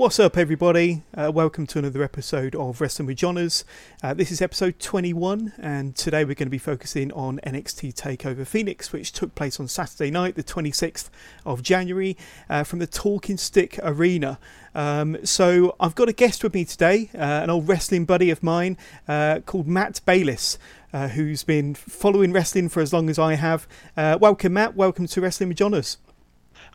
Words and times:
What's 0.00 0.18
up, 0.18 0.38
everybody? 0.38 1.02
Uh, 1.14 1.30
welcome 1.30 1.66
to 1.66 1.78
another 1.78 2.02
episode 2.02 2.54
of 2.54 2.80
Wrestling 2.80 3.04
with 3.04 3.18
Johners. 3.18 3.66
Uh, 4.02 4.14
this 4.14 4.30
is 4.30 4.40
episode 4.40 4.78
21, 4.78 5.52
and 5.58 5.94
today 5.94 6.24
we're 6.24 6.32
going 6.32 6.46
to 6.46 6.50
be 6.50 6.56
focusing 6.56 7.12
on 7.12 7.38
NXT 7.44 7.92
TakeOver 7.92 8.46
Phoenix, 8.46 8.94
which 8.94 9.12
took 9.12 9.34
place 9.34 9.60
on 9.60 9.68
Saturday 9.68 10.10
night, 10.10 10.36
the 10.36 10.42
26th 10.42 11.10
of 11.44 11.62
January, 11.62 12.16
uh, 12.48 12.64
from 12.64 12.78
the 12.78 12.86
Talking 12.86 13.36
Stick 13.36 13.78
Arena. 13.82 14.38
Um, 14.74 15.18
so 15.22 15.76
I've 15.78 15.94
got 15.94 16.08
a 16.08 16.14
guest 16.14 16.42
with 16.42 16.54
me 16.54 16.64
today, 16.64 17.10
uh, 17.14 17.18
an 17.18 17.50
old 17.50 17.68
wrestling 17.68 18.06
buddy 18.06 18.30
of 18.30 18.42
mine 18.42 18.78
uh, 19.06 19.40
called 19.44 19.68
Matt 19.68 20.00
Bayliss. 20.06 20.56
Uh, 20.94 21.08
who's 21.08 21.44
been 21.44 21.74
following 21.74 22.32
wrestling 22.32 22.70
for 22.70 22.80
as 22.80 22.92
long 22.92 23.10
as 23.10 23.18
I 23.18 23.34
have? 23.34 23.68
welcome, 23.96 24.54
Matt. 24.54 24.74
Welcome 24.74 25.06
to 25.08 25.20
Wrestling 25.20 25.50
with 25.50 25.58
Johners. 25.58 25.98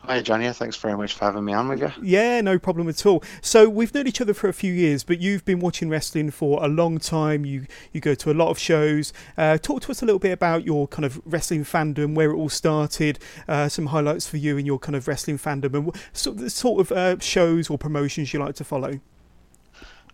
Hi, 0.06 0.22
Johnny. 0.22 0.48
Thanks 0.52 0.76
very 0.76 0.96
much 0.96 1.14
for 1.14 1.24
having 1.24 1.44
me 1.44 1.52
on 1.52 1.66
with 1.66 1.80
you. 1.80 1.90
Yeah, 2.00 2.40
no 2.40 2.60
problem 2.60 2.88
at 2.88 3.04
all. 3.04 3.24
So 3.40 3.68
we've 3.68 3.92
known 3.92 4.06
each 4.06 4.20
other 4.20 4.34
for 4.34 4.48
a 4.48 4.52
few 4.52 4.72
years, 4.72 5.02
but 5.02 5.20
you've 5.20 5.44
been 5.44 5.58
watching 5.58 5.88
wrestling 5.88 6.30
for 6.30 6.62
a 6.64 6.68
long 6.68 6.98
time. 6.98 7.44
You 7.44 7.66
you 7.92 8.00
go 8.00 8.14
to 8.14 8.30
a 8.30 8.32
lot 8.32 8.50
of 8.50 8.56
shows. 8.56 9.12
Uh, 9.36 9.58
talk 9.58 9.82
to 9.82 9.90
us 9.90 10.02
a 10.02 10.06
little 10.06 10.20
bit 10.20 10.30
about 10.30 10.64
your 10.64 10.86
kind 10.86 11.04
of 11.04 11.20
wrestling 11.24 11.64
fandom, 11.64 12.14
where 12.14 12.30
it 12.30 12.36
all 12.36 12.48
started, 12.48 13.18
uh, 13.48 13.68
some 13.68 13.86
highlights 13.86 14.28
for 14.28 14.36
you 14.36 14.56
in 14.56 14.64
your 14.64 14.78
kind 14.78 14.94
of 14.94 15.08
wrestling 15.08 15.38
fandom, 15.38 15.74
and 15.74 15.96
sort 16.12 16.36
of, 16.36 16.42
the 16.42 16.50
sort 16.50 16.80
of 16.82 16.92
uh, 16.92 17.18
shows 17.18 17.68
or 17.68 17.76
promotions 17.76 18.32
you 18.32 18.38
like 18.38 18.54
to 18.54 18.64
follow. 18.64 19.00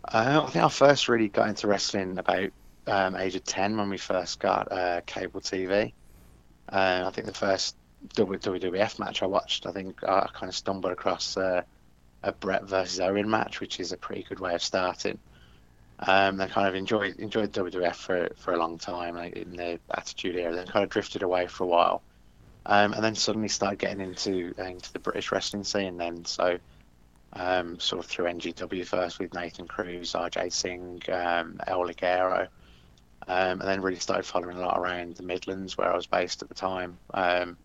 Uh, 0.04 0.42
I 0.46 0.50
think 0.50 0.64
I 0.64 0.68
first 0.70 1.06
really 1.10 1.28
got 1.28 1.50
into 1.50 1.66
wrestling 1.66 2.16
about 2.16 2.48
um, 2.86 3.14
age 3.14 3.34
of 3.34 3.44
ten 3.44 3.76
when 3.76 3.90
we 3.90 3.98
first 3.98 4.40
got 4.40 4.72
uh, 4.72 5.02
cable 5.04 5.42
TV. 5.42 5.92
Uh, 6.66 7.04
I 7.06 7.10
think 7.10 7.26
the 7.26 7.34
first 7.34 7.76
WWF 8.14 8.98
match 8.98 9.22
I 9.22 9.26
watched, 9.26 9.66
I 9.66 9.72
think 9.72 10.02
I 10.04 10.28
kind 10.32 10.48
of 10.48 10.54
stumbled 10.54 10.92
across 10.92 11.36
uh, 11.36 11.62
a 12.22 12.32
Bret 12.32 12.64
versus 12.64 13.00
Owen 13.00 13.30
match, 13.30 13.60
which 13.60 13.80
is 13.80 13.92
a 13.92 13.96
pretty 13.96 14.22
good 14.22 14.40
way 14.40 14.54
of 14.54 14.62
starting. 14.62 15.18
Um, 15.98 16.40
I 16.40 16.48
kind 16.48 16.66
of 16.66 16.74
enjoyed 16.74 17.16
enjoyed 17.20 17.52
WWF 17.52 17.94
for 17.94 18.28
for 18.36 18.52
a 18.52 18.56
long 18.56 18.78
time 18.78 19.14
like 19.14 19.34
in 19.34 19.56
the 19.56 19.78
Attitude 19.90 20.36
Era. 20.36 20.54
Then 20.54 20.66
kind 20.66 20.82
of 20.82 20.90
drifted 20.90 21.22
away 21.22 21.46
for 21.46 21.64
a 21.64 21.68
while, 21.68 22.02
um, 22.66 22.92
and 22.92 23.04
then 23.04 23.14
suddenly 23.14 23.48
started 23.48 23.78
getting 23.78 24.00
into 24.00 24.52
into 24.58 24.92
the 24.92 24.98
British 24.98 25.30
wrestling 25.30 25.62
scene. 25.62 25.98
Then 25.98 26.24
so 26.24 26.58
um, 27.34 27.78
sort 27.78 28.04
of 28.04 28.10
through 28.10 28.26
NGW 28.26 28.84
first 28.84 29.18
with 29.20 29.32
Nathan 29.32 29.68
Cruz, 29.68 30.12
RJ 30.12 30.52
Singh, 30.52 31.02
um, 31.10 31.60
El 31.66 31.86
Ligero, 31.86 32.48
um, 33.28 33.60
and 33.60 33.62
then 33.62 33.80
really 33.80 33.98
started 33.98 34.24
following 34.24 34.56
a 34.56 34.60
lot 34.60 34.78
around 34.78 35.16
the 35.16 35.22
Midlands 35.22 35.76
where 35.78 35.92
I 35.92 35.96
was 35.96 36.06
based 36.06 36.42
at 36.42 36.48
the 36.48 36.54
time. 36.54 36.98
Um, 37.14 37.56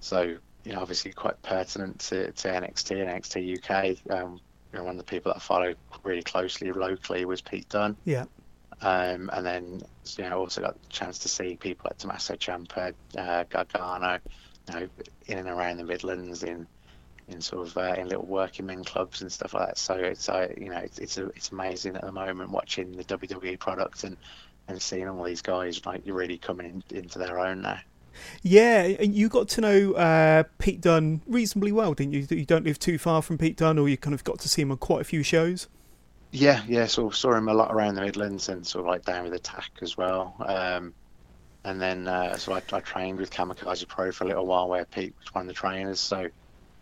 so, 0.00 0.36
you 0.64 0.72
know, 0.72 0.80
obviously 0.80 1.12
quite 1.12 1.40
pertinent 1.42 2.00
to, 2.00 2.32
to 2.32 2.48
NXT 2.48 3.00
and 3.00 3.10
NXT 3.10 3.58
UK. 3.58 4.12
Um, 4.16 4.40
you 4.72 4.78
know, 4.78 4.84
one 4.84 4.94
of 4.94 4.98
the 4.98 5.04
people 5.04 5.32
that 5.32 5.36
I 5.36 5.40
followed 5.40 5.76
really 6.02 6.22
closely 6.22 6.72
locally 6.72 7.24
was 7.24 7.40
Pete 7.40 7.68
Dunne. 7.68 7.96
Yeah. 8.04 8.24
Um, 8.80 9.30
and 9.32 9.46
then, 9.46 9.82
you 10.18 10.28
know, 10.28 10.38
also 10.38 10.60
got 10.60 10.80
the 10.82 10.88
chance 10.88 11.18
to 11.20 11.28
see 11.28 11.56
people 11.56 11.88
like 11.90 11.98
Tommaso 11.98 12.34
Ciampa, 12.34 12.92
uh, 13.16 13.44
Gargano, 13.48 14.18
you 14.68 14.74
know, 14.74 14.88
in 15.26 15.38
and 15.38 15.48
around 15.48 15.76
the 15.76 15.84
Midlands 15.84 16.42
in 16.42 16.66
in 17.28 17.40
sort 17.40 17.66
of 17.66 17.76
uh, 17.78 17.94
in 17.96 18.08
little 18.08 18.26
working 18.26 18.66
men 18.66 18.84
clubs 18.84 19.22
and 19.22 19.32
stuff 19.32 19.54
like 19.54 19.68
that. 19.68 19.78
So 19.78 19.94
it's 19.94 20.28
uh, 20.28 20.48
you 20.58 20.68
know 20.68 20.78
it's 20.78 20.98
it's, 20.98 21.18
a, 21.18 21.26
it's 21.28 21.50
amazing 21.50 21.96
at 21.96 22.02
the 22.02 22.12
moment 22.12 22.50
watching 22.50 22.92
the 22.92 23.04
WWE 23.04 23.58
product 23.58 24.04
and 24.04 24.16
and 24.68 24.80
seeing 24.80 25.08
all 25.08 25.22
these 25.24 25.42
guys 25.42 25.84
like 25.84 26.06
you're 26.06 26.16
really 26.16 26.38
coming 26.38 26.82
in, 26.90 26.96
into 26.96 27.18
their 27.18 27.38
own 27.38 27.62
now. 27.62 27.78
Yeah, 28.42 28.82
and 28.82 29.14
you 29.14 29.28
got 29.28 29.48
to 29.48 29.60
know 29.60 29.92
uh, 29.94 30.44
Pete 30.58 30.80
Dunne 30.80 31.20
reasonably 31.26 31.72
well, 31.72 31.94
didn't 31.94 32.12
you? 32.12 32.26
You 32.30 32.44
don't 32.44 32.64
live 32.64 32.78
too 32.78 32.98
far 32.98 33.22
from 33.22 33.38
Pete 33.38 33.56
Dunne, 33.56 33.78
or 33.78 33.88
you 33.88 33.96
kind 33.96 34.14
of 34.14 34.24
got 34.24 34.38
to 34.40 34.48
see 34.48 34.62
him 34.62 34.70
on 34.70 34.78
quite 34.78 35.00
a 35.00 35.04
few 35.04 35.22
shows. 35.22 35.68
Yeah, 36.30 36.62
yeah, 36.66 36.86
sort 36.86 37.12
of 37.12 37.16
saw 37.16 37.34
him 37.34 37.48
a 37.48 37.54
lot 37.54 37.72
around 37.72 37.94
the 37.94 38.00
Midlands 38.02 38.48
and 38.48 38.66
sort 38.66 38.84
of 38.84 38.88
like 38.88 39.04
down 39.04 39.24
with 39.24 39.34
Attack 39.34 39.70
as 39.82 39.96
well. 39.96 40.34
Um, 40.44 40.94
and 41.64 41.80
then 41.80 42.06
uh, 42.06 42.36
so 42.36 42.52
I, 42.52 42.62
I, 42.72 42.80
trained 42.80 43.18
with 43.18 43.30
Kamikaze 43.30 43.86
Pro 43.88 44.12
for 44.12 44.24
a 44.24 44.26
little 44.26 44.46
while, 44.46 44.68
where 44.68 44.84
Pete 44.84 45.14
was 45.18 45.32
one 45.32 45.42
of 45.42 45.48
the 45.48 45.54
trainers. 45.54 46.00
So 46.00 46.28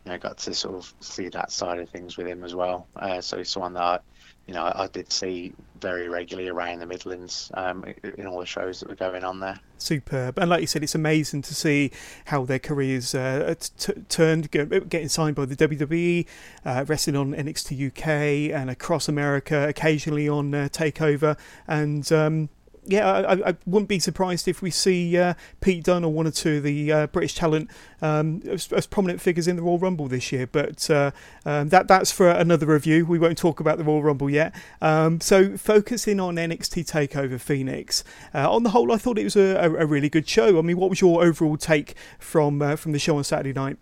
you 0.05 0.13
know, 0.13 0.19
got 0.19 0.39
to 0.39 0.55
sort 0.55 0.75
of 0.75 0.93
see 1.01 1.29
that 1.29 1.53
side 1.53 1.79
of 1.79 1.89
things 1.89 2.17
with 2.17 2.27
him 2.27 2.43
as 2.45 2.55
well. 2.55 2.89
Uh, 2.97 3.21
so 3.21 3.39
he's 3.39 3.51
someone 3.51 3.75
that 3.75 3.83
I, 3.83 3.99
you 4.47 4.55
know, 4.55 4.73
I, 4.75 4.89
did 4.89 5.13
see 5.13 5.53
very 5.81 6.09
regularly 6.09 6.49
around 6.49 6.81
the 6.81 6.87
Midlands 6.87 7.51
um, 7.55 7.85
in 8.19 8.27
all 8.27 8.41
the 8.41 8.47
shows 8.47 8.81
that 8.81 8.89
were 8.89 8.97
going 8.97 9.23
on 9.23 9.39
there. 9.39 9.59
Superb, 9.79 10.39
and 10.39 10.51
like 10.51 10.61
you 10.61 10.67
said, 10.67 10.83
it's 10.83 10.97
amazing 10.97 11.43
to 11.43 11.55
see 11.55 11.93
how 12.27 12.45
their 12.45 12.59
careers 12.59 13.15
uh, 13.15 13.55
t- 13.79 13.93
turned, 14.09 14.51
getting 14.51 15.09
signed 15.09 15.37
by 15.37 15.45
the 15.45 15.55
WWE, 15.57 16.27
uh, 16.65 16.85
wrestling 16.89 17.17
on 17.17 17.33
NXT 17.33 17.89
UK 17.89 18.53
and 18.53 18.71
across 18.71 19.09
America, 19.09 19.69
occasionally 19.69 20.29
on 20.29 20.53
uh, 20.55 20.69
Takeover, 20.73 21.39
and 21.69 22.11
um, 22.11 22.49
yeah, 22.85 23.09
I, 23.09 23.51
I, 23.51 23.57
wouldn't 23.65 23.89
be 23.89 24.01
surprised 24.01 24.49
if 24.49 24.61
we 24.61 24.71
see 24.71 25.17
uh, 25.17 25.35
Pete 25.61 25.85
Dunne 25.85 26.05
or 26.05 26.13
one 26.13 26.27
or 26.27 26.33
two 26.33 26.57
of 26.57 26.65
the 26.65 26.91
uh, 26.91 27.07
British 27.07 27.37
talent 27.37 27.71
um, 28.01 28.43
as, 28.49 28.73
as, 28.73 28.87
prominent 28.87 29.21
figures 29.21 29.47
in 29.47 29.55
the 29.55 29.63
Royal 29.63 29.79
Rumble 29.79 30.09
this 30.09 30.33
year. 30.33 30.49
But 30.49 30.91
uh, 30.91 31.13
um, 31.47 31.69
that 31.69 31.87
that's 31.87 32.11
for 32.11 32.29
another 32.29 32.67
review. 32.67 33.07
We 33.07 33.21
won't 33.21 33.39
talk 33.39 33.61
about 33.61 33.79
the 33.79 33.85
Royal 33.85 34.03
Rumble 34.03 34.29
yet. 34.29 34.53
Um, 34.81 35.21
so 35.21 35.57
focusing 35.57 36.19
on 36.19 36.35
NXT 36.35 36.91
Takeover 36.91 37.41
Phoenix. 37.41 38.03
Uh, 38.35 38.53
on 38.53 38.65
the 38.65 38.71
whole, 38.71 38.91
I 38.91 38.97
thought 38.97 39.17
it 39.17 39.25
was 39.25 39.37
a, 39.37 39.57
a, 39.57 39.87
really 39.87 40.09
good 40.09 40.29
show. 40.29 40.59
I 40.59 40.63
mean, 40.63 40.77
what 40.77 40.91
was 40.91 41.01
your 41.01 41.23
overall 41.23 41.57
take 41.57 41.95
from 42.19 42.63
uh, 42.63 42.75
from 42.75 42.93
the 42.93 42.99
show 42.99 43.17
on 43.17 43.25
Saturday 43.25 43.53
night? 43.53 43.77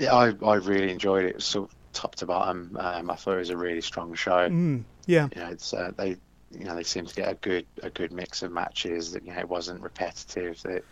Yeah, 0.00 0.14
I, 0.14 0.32
I 0.44 0.56
really 0.56 0.90
enjoyed 0.90 1.24
it. 1.26 1.40
Sort 1.40 1.70
of 1.70 1.76
top 1.92 2.16
to 2.16 2.26
bottom. 2.26 2.76
Um, 2.78 3.10
I 3.10 3.14
thought 3.14 3.34
it 3.34 3.38
was 3.38 3.50
a 3.50 3.56
really 3.56 3.80
strong 3.80 4.14
show. 4.14 4.48
Mm, 4.48 4.82
yeah, 5.06 5.28
you 5.34 5.40
know, 5.40 5.50
it's 5.50 5.72
uh, 5.72 5.92
they 5.96 6.16
you 6.50 6.64
know 6.64 6.74
they 6.74 6.82
seemed 6.84 7.08
to 7.08 7.14
get 7.14 7.30
a 7.30 7.34
good 7.36 7.66
a 7.82 7.90
good 7.90 8.12
mix 8.12 8.42
of 8.42 8.52
matches 8.52 9.12
that 9.12 9.24
you 9.24 9.32
know 9.32 9.38
it 9.40 9.48
wasn't 9.48 9.80
repetitive 9.80 10.60
that 10.62 10.84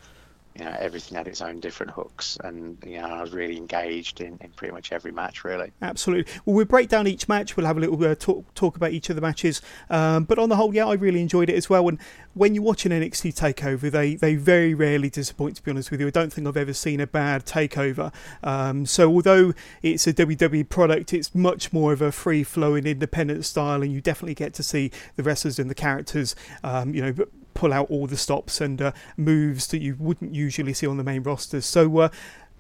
you 0.57 0.65
know 0.65 0.77
everything 0.79 1.17
had 1.17 1.27
its 1.27 1.41
own 1.41 1.59
different 1.59 1.91
hooks 1.93 2.39
and 2.45 2.79
you 2.87 3.01
know 3.01 3.07
I 3.07 3.21
was 3.23 3.33
really 3.33 3.57
engaged 3.57 4.21
in, 4.21 4.39
in 4.41 4.51
pretty 4.51 4.73
much 4.73 4.93
every 4.93 5.11
match 5.11 5.45
really. 5.45 5.73
Absolutely. 5.83 6.33
Well 6.45 6.55
we'll 6.57 6.65
break 6.65 6.89
down 6.89 7.07
each 7.07 7.29
match. 7.29 7.57
We'll 7.57 7.67
have 7.67 7.77
a 7.77 7.81
little 7.81 8.03
uh, 8.05 8.15
talk 8.15 8.53
talk 8.55 8.77
about 8.77 8.93
each 8.93 9.11
of 9.11 9.17
the 9.17 9.23
matches. 9.23 9.61
Um, 9.91 10.25
but 10.25 10.39
on 10.39 10.49
the 10.49 10.57
whole 10.57 10.75
yeah 10.75 10.87
I 10.87 10.95
really 10.95 11.21
enjoyed 11.21 11.51
it 11.51 11.57
as 11.57 11.69
well. 11.69 11.89
And 11.89 11.99
when 12.35 12.55
you 12.55 12.63
watch 12.63 12.87
an 12.87 12.93
NXT 12.93 13.35
takeover 13.35 13.91
they 13.91 14.15
they 14.15 14.37
very 14.37 14.75
rarely 14.75 15.11
disappoint 15.11 15.57
to 15.57 15.63
be 15.63 15.73
honest 15.73 15.91
with 15.91 16.01
you. 16.01 16.07
I 16.07 16.11
don't 16.11 16.33
think 16.33 16.47
I've 16.47 16.57
ever 16.57 16.73
seen 16.73 17.01
a 17.01 17.07
bad 17.07 17.45
takeover. 17.47 18.13
Um, 18.43 18.87
so 18.87 19.11
although 19.11 19.55
it's 19.83 20.07
a 20.07 20.13
WWE 20.13 20.69
product 20.69 21.13
it's 21.13 21.35
much 21.35 21.73
more 21.73 21.93
of 21.93 22.01
a 22.01 22.13
free 22.13 22.45
flowing 22.45 22.87
independent 22.87 23.45
style 23.45 23.83
and 23.83 23.93
you 23.93 24.01
definitely 24.01 24.35
get 24.35 24.55
to 24.55 24.63
see 24.63 24.93
the 25.17 25.25
wrestlers 25.25 25.59
and 25.59 25.69
the 25.69 25.75
characters 25.75 26.37
um, 26.63 26.95
you 26.95 27.03
know 27.03 27.27
pull 27.55 27.73
out 27.73 27.91
all 27.91 28.07
the 28.07 28.17
stops 28.17 28.61
and 28.61 28.83
uh, 28.83 28.93
moves 29.17 29.67
that 29.69 29.81
you 29.81 29.97
wouldn't 29.99 30.35
usually 30.35 30.75
see 30.75 30.87
on 30.87 30.97
the 30.97 31.05
main 31.05 31.23
rosters. 31.23 31.65
So 31.67 31.99
uh, 31.99 32.09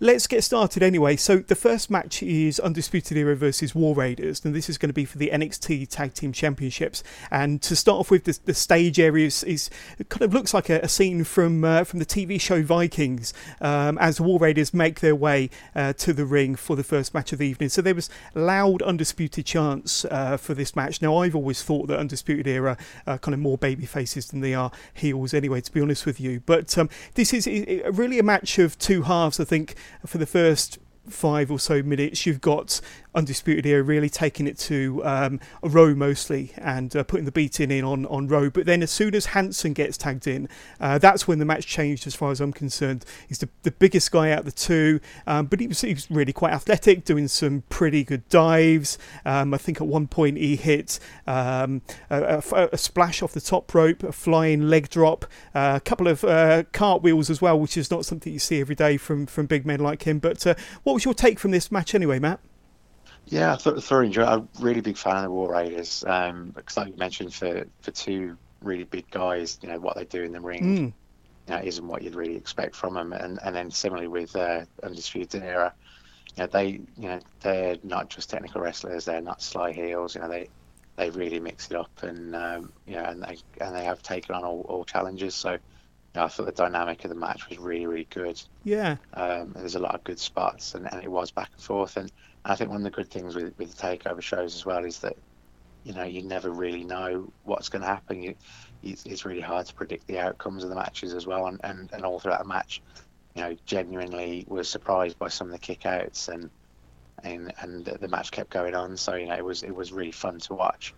Let's 0.00 0.26
get 0.26 0.42
started 0.42 0.82
anyway. 0.82 1.14
So 1.14 1.36
the 1.36 1.54
first 1.54 1.88
match 1.88 2.20
is 2.20 2.58
Undisputed 2.58 3.16
Era 3.16 3.36
versus 3.36 3.76
War 3.76 3.94
Raiders, 3.94 4.44
and 4.44 4.52
this 4.52 4.68
is 4.68 4.76
going 4.76 4.88
to 4.88 4.92
be 4.92 5.04
for 5.04 5.18
the 5.18 5.30
NXT 5.32 5.88
Tag 5.88 6.14
Team 6.14 6.32
Championships. 6.32 7.04
And 7.30 7.62
to 7.62 7.76
start 7.76 8.00
off 8.00 8.10
with, 8.10 8.24
the, 8.24 8.36
the 8.44 8.54
stage 8.54 8.98
area 8.98 9.28
is, 9.28 9.44
is 9.44 9.70
kind 10.08 10.22
of 10.22 10.34
looks 10.34 10.52
like 10.52 10.68
a, 10.68 10.80
a 10.80 10.88
scene 10.88 11.22
from 11.22 11.62
uh, 11.62 11.84
from 11.84 12.00
the 12.00 12.04
TV 12.04 12.40
show 12.40 12.60
Vikings 12.60 13.32
um, 13.60 13.96
as 13.98 14.20
War 14.20 14.40
Raiders 14.40 14.74
make 14.74 14.98
their 14.98 15.14
way 15.14 15.48
uh, 15.76 15.92
to 15.92 16.12
the 16.12 16.26
ring 16.26 16.56
for 16.56 16.74
the 16.74 16.82
first 16.82 17.14
match 17.14 17.32
of 17.32 17.38
the 17.38 17.46
evening. 17.46 17.68
So 17.68 17.80
there 17.80 17.94
was 17.94 18.10
loud 18.34 18.82
Undisputed 18.82 19.46
chants 19.46 20.04
uh, 20.06 20.36
for 20.36 20.54
this 20.54 20.74
match. 20.74 21.02
Now 21.02 21.18
I've 21.18 21.36
always 21.36 21.62
thought 21.62 21.86
that 21.86 22.00
Undisputed 22.00 22.48
Era 22.48 22.76
are 23.06 23.18
kind 23.18 23.32
of 23.32 23.38
more 23.38 23.58
baby 23.58 23.86
faces 23.86 24.26
than 24.26 24.40
they 24.40 24.54
are 24.54 24.72
heels, 24.92 25.32
anyway. 25.32 25.60
To 25.60 25.70
be 25.70 25.80
honest 25.80 26.04
with 26.04 26.18
you, 26.18 26.42
but 26.44 26.76
um, 26.76 26.90
this 27.14 27.32
is 27.32 27.46
really 27.92 28.18
a 28.18 28.24
match 28.24 28.58
of 28.58 28.76
two 28.76 29.02
halves. 29.02 29.38
I 29.38 29.44
think 29.44 29.76
for 30.06 30.18
the 30.18 30.26
first 30.26 30.78
five 31.08 31.50
or 31.50 31.58
so 31.58 31.82
minutes, 31.82 32.26
you've 32.26 32.40
got 32.40 32.80
Undisputed 33.14 33.66
Era 33.66 33.82
really 33.82 34.08
taking 34.08 34.46
it 34.46 34.58
to 34.58 35.04
um, 35.04 35.40
mostly 35.62 36.52
and 36.56 36.94
uh, 36.96 37.04
putting 37.04 37.24
the 37.24 37.32
beating 37.32 37.70
in 37.70 37.84
on, 37.84 38.06
on 38.06 38.28
Rowe. 38.28 38.50
But 38.50 38.66
then 38.66 38.82
as 38.82 38.90
soon 38.90 39.14
as 39.14 39.26
Hanson 39.26 39.72
gets 39.72 39.96
tagged 39.96 40.26
in, 40.26 40.48
uh, 40.80 40.98
that's 40.98 41.28
when 41.28 41.38
the 41.38 41.44
match 41.44 41.66
changed 41.66 42.06
as 42.06 42.14
far 42.14 42.30
as 42.30 42.40
I'm 42.40 42.52
concerned. 42.52 43.04
He's 43.28 43.38
the, 43.38 43.48
the 43.62 43.70
biggest 43.70 44.10
guy 44.10 44.30
out 44.30 44.40
of 44.40 44.44
the 44.44 44.52
two, 44.52 45.00
um, 45.26 45.46
but 45.46 45.60
he 45.60 45.66
was, 45.66 45.80
he 45.80 45.94
was 45.94 46.10
really 46.10 46.32
quite 46.32 46.52
athletic, 46.52 47.04
doing 47.04 47.28
some 47.28 47.62
pretty 47.68 48.04
good 48.04 48.28
dives. 48.28 48.98
Um, 49.24 49.54
I 49.54 49.58
think 49.58 49.80
at 49.80 49.86
one 49.86 50.06
point 50.06 50.36
he 50.38 50.56
hit 50.56 50.98
um, 51.26 51.82
a, 52.10 52.42
a, 52.52 52.68
a, 52.72 52.78
splash 52.78 53.22
off 53.22 53.32
the 53.32 53.40
top 53.40 53.74
rope, 53.74 54.02
a 54.02 54.12
flying 54.12 54.68
leg 54.68 54.88
drop, 54.88 55.24
uh, 55.54 55.74
a 55.76 55.80
couple 55.80 56.08
of 56.08 56.24
uh, 56.24 56.64
cartwheels 56.72 57.30
as 57.30 57.40
well, 57.40 57.58
which 57.58 57.76
is 57.76 57.90
not 57.90 58.04
something 58.04 58.32
you 58.32 58.38
see 58.38 58.60
every 58.60 58.74
day 58.74 58.96
from, 58.96 59.26
from 59.26 59.46
big 59.46 59.64
men 59.64 59.80
like 59.80 60.02
him. 60.02 60.18
But 60.18 60.46
uh, 60.46 60.54
what 60.82 60.94
was 60.94 61.04
your 61.04 61.14
take 61.14 61.38
from 61.38 61.50
this 61.50 61.70
match 61.72 61.94
anyway, 61.94 62.18
Matt? 62.18 62.40
Yeah, 63.26 63.52
I 63.52 63.56
thought 63.56 63.82
thoroughly 63.82 64.08
enjoyed. 64.08 64.28
I'm 64.28 64.40
a 64.40 64.62
really 64.62 64.80
big 64.82 64.98
fan 64.98 65.16
of 65.16 65.22
the 65.24 65.30
War 65.30 65.52
Raiders 65.52 66.04
um, 66.06 66.50
because, 66.54 66.76
like 66.76 66.88
you 66.88 66.96
mentioned, 66.96 67.34
for 67.34 67.64
for 67.82 67.90
two 67.90 68.38
really 68.60 68.84
big 68.84 69.10
guys, 69.10 69.58
you 69.62 69.68
know 69.68 69.80
what 69.80 69.96
they 69.96 70.04
do 70.04 70.22
in 70.22 70.32
the 70.32 70.40
ring. 70.40 70.62
Mm. 70.62 70.94
You 71.46 71.54
know, 71.54 71.62
isn't 71.62 71.86
what 71.86 72.02
you'd 72.02 72.14
really 72.14 72.36
expect 72.36 72.76
from 72.76 72.94
them, 72.94 73.12
and 73.12 73.38
and 73.42 73.54
then 73.54 73.70
similarly 73.70 74.08
with 74.08 74.34
uh, 74.36 74.64
Undisputed 74.82 75.42
Era, 75.42 75.74
you 76.36 76.42
know, 76.42 76.48
they 76.48 76.66
you 76.68 77.08
know 77.08 77.20
they're 77.40 77.78
not 77.82 78.10
just 78.10 78.30
technical 78.30 78.60
wrestlers; 78.60 79.04
they're 79.06 79.20
not 79.22 79.42
sly 79.42 79.72
heels. 79.72 80.14
You 80.14 80.22
know, 80.22 80.28
they 80.28 80.50
they 80.96 81.10
really 81.10 81.40
mix 81.40 81.70
it 81.70 81.76
up, 81.76 81.92
and 82.02 82.34
um, 82.36 82.72
you 82.86 82.94
know, 82.96 83.04
and 83.04 83.22
they 83.22 83.38
and 83.60 83.74
they 83.74 83.84
have 83.84 84.02
taken 84.02 84.34
on 84.34 84.44
all, 84.44 84.62
all 84.68 84.84
challenges. 84.84 85.34
So, 85.36 85.52
you 85.52 85.58
know, 86.14 86.24
I 86.24 86.28
thought 86.28 86.46
the 86.46 86.52
dynamic 86.52 87.04
of 87.04 87.10
the 87.10 87.16
match 87.16 87.48
was 87.48 87.58
really 87.58 87.86
really 87.86 88.08
good. 88.10 88.40
Yeah, 88.64 88.96
Um, 89.14 89.52
there's 89.54 89.76
a 89.76 89.80
lot 89.80 89.94
of 89.94 90.04
good 90.04 90.18
spots, 90.20 90.74
and, 90.74 90.90
and 90.92 91.02
it 91.02 91.10
was 91.10 91.30
back 91.32 91.50
and 91.54 91.62
forth. 91.62 91.96
And 91.96 92.10
I 92.44 92.54
think 92.54 92.70
one 92.70 92.78
of 92.78 92.84
the 92.84 92.90
good 92.90 93.10
things 93.10 93.34
with 93.34 93.56
with 93.58 93.74
the 93.74 93.82
takeover 93.82 94.20
shows 94.22 94.54
as 94.54 94.66
well 94.66 94.84
is 94.84 94.98
that 95.00 95.16
you 95.84 95.94
know 95.94 96.04
you 96.04 96.22
never 96.22 96.50
really 96.50 96.84
know 96.84 97.32
what's 97.44 97.68
going 97.68 97.82
to 97.82 97.88
happen. 97.88 98.22
You, 98.22 98.34
it's, 98.82 99.04
it's 99.06 99.24
really 99.24 99.40
hard 99.40 99.66
to 99.66 99.74
predict 99.74 100.06
the 100.06 100.18
outcomes 100.18 100.62
of 100.62 100.70
the 100.70 100.76
matches 100.76 101.14
as 101.14 101.26
well, 101.26 101.46
and, 101.46 101.58
and, 101.64 101.90
and 101.92 102.04
all 102.04 102.18
throughout 102.18 102.42
the 102.42 102.48
match, 102.48 102.82
you 103.34 103.42
know, 103.42 103.56
genuinely 103.64 104.44
was 104.46 104.68
surprised 104.68 105.18
by 105.18 105.28
some 105.28 105.50
of 105.50 105.52
the 105.52 105.58
kickouts 105.58 106.28
and 106.28 106.50
and 107.22 107.52
and 107.60 107.84
the 107.86 108.08
match 108.08 108.30
kept 108.30 108.50
going 108.50 108.74
on. 108.74 108.96
So 108.96 109.14
you 109.14 109.26
know, 109.26 109.34
it 109.36 109.44
was 109.44 109.62
it 109.62 109.74
was 109.74 109.92
really 109.92 110.12
fun 110.12 110.38
to 110.40 110.54
watch. 110.54 110.94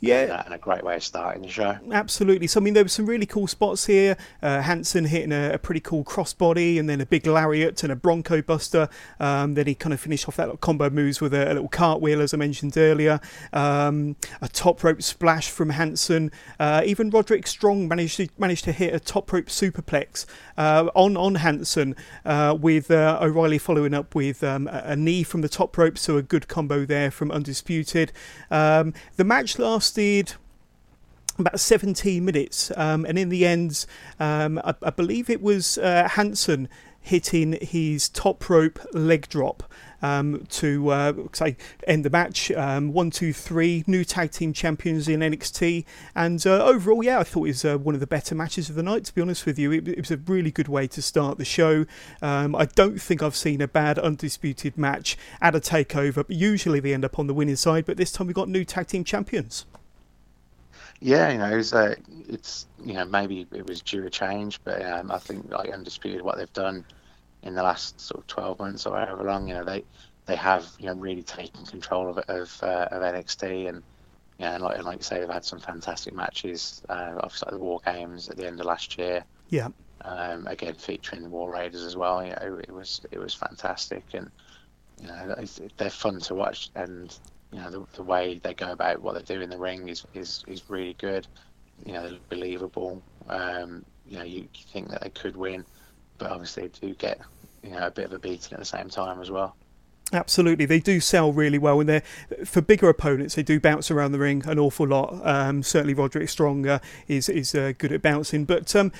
Yeah. 0.00 0.42
and, 0.44 0.54
a 0.54 0.58
great 0.58 0.82
way 0.82 0.96
of 0.96 1.04
starting 1.04 1.42
the 1.42 1.48
show. 1.48 1.78
Absolutely. 1.92 2.46
So 2.46 2.60
I 2.60 2.62
mean, 2.62 2.74
there 2.74 2.84
were 2.84 2.88
some 2.88 3.06
really 3.06 3.26
cool 3.26 3.46
spots 3.46 3.86
here. 3.86 4.16
Uh, 4.42 4.62
Hanson 4.62 5.04
hitting 5.04 5.32
a, 5.32 5.52
a 5.52 5.58
pretty 5.58 5.80
cool 5.80 6.04
crossbody, 6.04 6.78
and 6.78 6.88
then 6.88 7.00
a 7.00 7.06
big 7.06 7.26
lariat 7.26 7.82
and 7.82 7.92
a 7.92 7.96
Bronco 7.96 8.42
Buster. 8.42 8.88
Um, 9.18 9.54
then 9.54 9.66
he 9.66 9.74
kind 9.74 9.92
of 9.92 10.00
finished 10.00 10.26
off 10.28 10.36
that 10.36 10.44
little 10.44 10.56
combo 10.56 10.90
moves 10.90 11.20
with 11.20 11.34
a, 11.34 11.46
a 11.46 11.52
little 11.54 11.68
cartwheel, 11.68 12.20
as 12.20 12.34
I 12.34 12.36
mentioned 12.36 12.76
earlier. 12.76 13.20
Um, 13.52 14.16
a 14.40 14.48
top 14.48 14.82
rope 14.82 15.02
splash 15.02 15.50
from 15.50 15.70
Hanson. 15.70 16.32
Uh, 16.58 16.82
even 16.84 17.10
Roderick 17.10 17.46
Strong 17.46 17.88
managed 17.88 18.16
to 18.16 18.28
managed 18.38 18.64
to 18.64 18.72
hit 18.72 18.94
a 18.94 19.00
top 19.00 19.32
rope 19.32 19.46
superplex 19.46 20.26
uh, 20.56 20.88
on 20.94 21.16
on 21.16 21.36
Hanson, 21.36 21.94
uh, 22.24 22.56
with 22.58 22.90
uh, 22.90 23.18
O'Reilly 23.20 23.58
following 23.58 23.94
up 23.94 24.14
with 24.14 24.42
um, 24.42 24.66
a, 24.68 24.82
a 24.86 24.96
knee 24.96 25.22
from 25.22 25.42
the 25.42 25.48
top 25.48 25.76
rope. 25.76 25.98
So 25.98 26.16
a 26.16 26.22
good 26.22 26.48
combo 26.48 26.84
there 26.84 27.10
from 27.10 27.30
Undisputed. 27.30 28.12
Um, 28.50 28.94
the 29.16 29.24
match 29.24 29.58
lasted 29.90 30.34
about 31.36 31.58
17 31.58 32.24
minutes, 32.24 32.70
um, 32.76 33.04
and 33.06 33.18
in 33.18 33.28
the 33.28 33.44
end, 33.46 33.86
um, 34.20 34.60
I, 34.62 34.74
I 34.82 34.90
believe 34.90 35.28
it 35.28 35.42
was 35.42 35.78
uh, 35.78 36.06
Hanson 36.12 36.68
hitting 37.00 37.58
his 37.62 38.08
top 38.10 38.48
rope 38.50 38.78
leg 38.92 39.26
drop 39.28 39.62
um, 40.02 40.44
to 40.50 40.90
uh, 40.90 41.12
say 41.32 41.56
end 41.86 42.04
the 42.04 42.10
match. 42.10 42.50
Um, 42.52 42.92
one, 42.92 43.10
two, 43.10 43.32
three, 43.32 43.82
new 43.86 44.04
tag 44.04 44.30
team 44.30 44.52
champions 44.52 45.08
in 45.08 45.20
NXT, 45.20 45.84
and 46.14 46.46
uh, 46.46 46.62
overall, 46.64 47.02
yeah, 47.02 47.18
I 47.18 47.24
thought 47.24 47.46
it 47.46 47.48
was 47.48 47.64
uh, 47.64 47.78
one 47.78 47.94
of 47.94 48.00
the 48.00 48.06
better 48.06 48.36
matches 48.36 48.68
of 48.68 48.76
the 48.76 48.82
night. 48.82 49.06
To 49.06 49.14
be 49.14 49.22
honest 49.22 49.44
with 49.46 49.58
you, 49.58 49.72
it, 49.72 49.88
it 49.88 49.98
was 49.98 50.10
a 50.10 50.18
really 50.18 50.52
good 50.52 50.68
way 50.68 50.86
to 50.88 51.02
start 51.02 51.38
the 51.38 51.44
show. 51.44 51.84
Um, 52.22 52.54
I 52.54 52.66
don't 52.66 53.00
think 53.00 53.22
I've 53.22 53.36
seen 53.36 53.60
a 53.60 53.68
bad 53.68 53.98
undisputed 53.98 54.78
match 54.78 55.16
at 55.40 55.56
a 55.56 55.60
takeover, 55.60 56.16
but 56.16 56.30
usually 56.30 56.78
they 56.80 56.94
end 56.94 57.04
up 57.04 57.18
on 57.18 57.26
the 57.26 57.34
winning 57.34 57.56
side. 57.56 57.86
But 57.86 57.96
this 57.96 58.12
time 58.12 58.28
we 58.28 58.34
got 58.34 58.48
new 58.48 58.64
tag 58.64 58.86
team 58.86 59.04
champions. 59.04 59.64
Yeah, 61.00 61.30
you 61.30 61.38
know, 61.38 61.50
it 61.50 61.56
was, 61.56 61.72
uh, 61.72 61.94
it's 62.28 62.66
you 62.78 62.92
know 62.94 63.04
maybe 63.06 63.46
it 63.52 63.66
was 63.66 63.82
due 63.82 64.04
a 64.06 64.10
change, 64.10 64.60
but 64.64 64.82
um, 64.84 65.10
I 65.10 65.18
think 65.18 65.50
like 65.50 65.70
undisputed 65.70 66.22
what 66.22 66.36
they've 66.36 66.52
done 66.52 66.84
in 67.42 67.54
the 67.54 67.62
last 67.62 68.00
sort 68.00 68.20
of 68.22 68.26
twelve 68.26 68.58
months 68.58 68.86
or 68.86 68.98
however 68.98 69.24
long, 69.24 69.48
you 69.48 69.54
know, 69.54 69.64
they 69.64 69.86
they 70.26 70.36
have 70.36 70.70
you 70.78 70.86
know 70.86 70.94
really 70.94 71.22
taken 71.22 71.64
control 71.66 72.10
of 72.10 72.18
of, 72.28 72.58
uh, 72.62 72.88
of 72.90 73.02
NXT 73.02 73.68
and 73.68 73.82
yeah, 74.38 74.54
and 74.54 74.62
like 74.64 74.76
and 74.76 74.84
like 74.86 74.98
you 74.98 75.04
say, 75.04 75.20
they've 75.20 75.30
had 75.30 75.44
some 75.44 75.60
fantastic 75.60 76.14
matches. 76.14 76.82
Uh, 76.88 77.14
obviously, 77.22 77.46
like 77.46 77.54
the 77.60 77.64
War 77.64 77.80
Games 77.86 78.28
at 78.28 78.36
the 78.36 78.46
end 78.46 78.60
of 78.60 78.66
last 78.66 78.98
year. 78.98 79.24
Yeah. 79.48 79.68
Um, 80.02 80.46
again, 80.46 80.74
featuring 80.74 81.22
the 81.22 81.30
War 81.30 81.50
Raiders 81.52 81.82
as 81.84 81.96
well. 81.96 82.24
You 82.24 82.30
know, 82.32 82.60
it 82.62 82.72
was 82.72 83.00
it 83.10 83.18
was 83.18 83.34
fantastic, 83.34 84.04
and 84.14 84.30
you 85.00 85.08
know 85.08 85.32
it's- 85.38 85.60
they're 85.78 85.90
fun 85.90 86.20
to 86.20 86.34
watch, 86.34 86.70
and 86.74 87.18
you 87.52 87.60
know 87.60 87.70
the, 87.70 87.86
the 87.94 88.02
way 88.02 88.40
they 88.42 88.54
go 88.54 88.72
about 88.72 89.02
what 89.02 89.14
they 89.14 89.34
do 89.34 89.40
in 89.40 89.50
the 89.50 89.58
ring 89.58 89.88
is 89.88 90.06
is, 90.14 90.44
is 90.46 90.68
really 90.68 90.94
good. 90.94 91.26
You 91.84 91.94
know, 91.94 92.08
they're 92.08 92.18
believable. 92.28 93.02
Um, 93.28 93.84
you 94.06 94.18
know, 94.18 94.24
you, 94.24 94.40
you 94.40 94.64
think 94.72 94.88
that 94.90 95.02
they 95.02 95.10
could 95.10 95.36
win, 95.36 95.64
but 96.18 96.30
obviously 96.30 96.64
they 96.64 96.88
do 96.88 96.94
get 96.94 97.20
you 97.62 97.70
know 97.70 97.86
a 97.86 97.90
bit 97.90 98.06
of 98.06 98.12
a 98.12 98.18
beating 98.18 98.52
at 98.52 98.58
the 98.58 98.64
same 98.64 98.88
time 98.88 99.20
as 99.20 99.30
well. 99.30 99.56
Absolutely, 100.12 100.66
they 100.66 100.80
do 100.80 100.98
sell 100.98 101.32
really 101.32 101.58
well, 101.58 101.78
and 101.80 101.88
they're 101.88 102.02
for 102.44 102.60
bigger 102.60 102.88
opponents 102.88 103.36
they 103.36 103.44
do 103.44 103.60
bounce 103.60 103.90
around 103.90 104.12
the 104.12 104.18
ring 104.18 104.42
an 104.46 104.58
awful 104.58 104.86
lot. 104.86 105.20
Um, 105.24 105.62
certainly, 105.62 105.94
Roderick 105.94 106.28
Strong 106.28 106.66
uh, 106.66 106.78
is 107.06 107.28
is 107.28 107.54
uh, 107.54 107.72
good 107.78 107.92
at 107.92 108.02
bouncing. 108.02 108.44
But 108.44 108.74
um, 108.74 108.92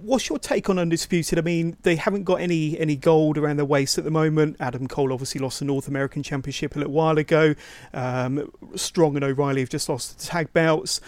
what's 0.00 0.28
your 0.28 0.38
take 0.38 0.68
on 0.70 0.78
Undisputed? 0.78 1.38
I 1.38 1.42
mean, 1.42 1.76
they 1.82 1.96
haven't 1.96 2.24
got 2.24 2.40
any 2.40 2.78
any 2.78 2.96
gold 2.96 3.38
around 3.38 3.56
their 3.56 3.66
waist 3.66 3.98
at 3.98 4.04
the 4.04 4.10
moment. 4.10 4.56
Adam 4.60 4.86
Cole 4.88 5.12
obviously 5.12 5.40
lost 5.40 5.58
the 5.58 5.64
North 5.64 5.88
American 5.88 6.22
Championship 6.22 6.76
a 6.76 6.78
little 6.78 6.92
while 6.92 7.18
ago. 7.18 7.54
Um, 7.92 8.50
Strong 8.74 9.16
and 9.16 9.24
O'Reilly 9.24 9.60
have 9.60 9.70
just 9.70 9.88
lost 9.88 10.18
the 10.18 10.26
tag 10.26 10.52
belts. 10.52 11.00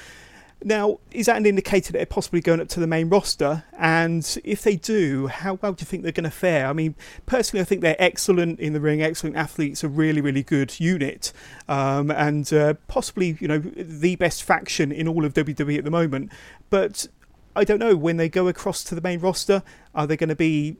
Now, 0.62 0.98
is 1.10 1.24
that 1.26 1.38
an 1.38 1.46
indicator 1.46 1.92
that 1.92 1.98
they're 1.98 2.06
possibly 2.06 2.42
going 2.42 2.60
up 2.60 2.68
to 2.68 2.80
the 2.80 2.86
main 2.86 3.08
roster? 3.08 3.64
And 3.78 4.38
if 4.44 4.62
they 4.62 4.76
do, 4.76 5.26
how 5.28 5.54
well 5.54 5.72
do 5.72 5.82
you 5.82 5.86
think 5.86 6.02
they're 6.02 6.12
going 6.12 6.24
to 6.24 6.30
fare? 6.30 6.66
I 6.66 6.74
mean, 6.74 6.94
personally, 7.24 7.62
I 7.62 7.64
think 7.64 7.80
they're 7.80 7.96
excellent 7.98 8.60
in 8.60 8.74
the 8.74 8.80
ring, 8.80 9.02
excellent 9.02 9.36
athletes, 9.36 9.82
a 9.82 9.88
really, 9.88 10.20
really 10.20 10.42
good 10.42 10.78
unit, 10.78 11.32
um, 11.66 12.10
and 12.10 12.52
uh, 12.52 12.74
possibly, 12.88 13.38
you 13.40 13.48
know, 13.48 13.58
the 13.58 14.16
best 14.16 14.42
faction 14.42 14.92
in 14.92 15.08
all 15.08 15.24
of 15.24 15.32
WWE 15.32 15.78
at 15.78 15.84
the 15.84 15.90
moment. 15.90 16.30
But 16.68 17.06
I 17.56 17.64
don't 17.64 17.78
know 17.78 17.96
when 17.96 18.16
they 18.16 18.28
go 18.28 18.48
across 18.48 18.84
to 18.84 18.94
the 18.94 19.00
main 19.00 19.20
roster, 19.20 19.62
are 19.94 20.06
they 20.06 20.16
going 20.16 20.28
to 20.28 20.36
be 20.36 20.76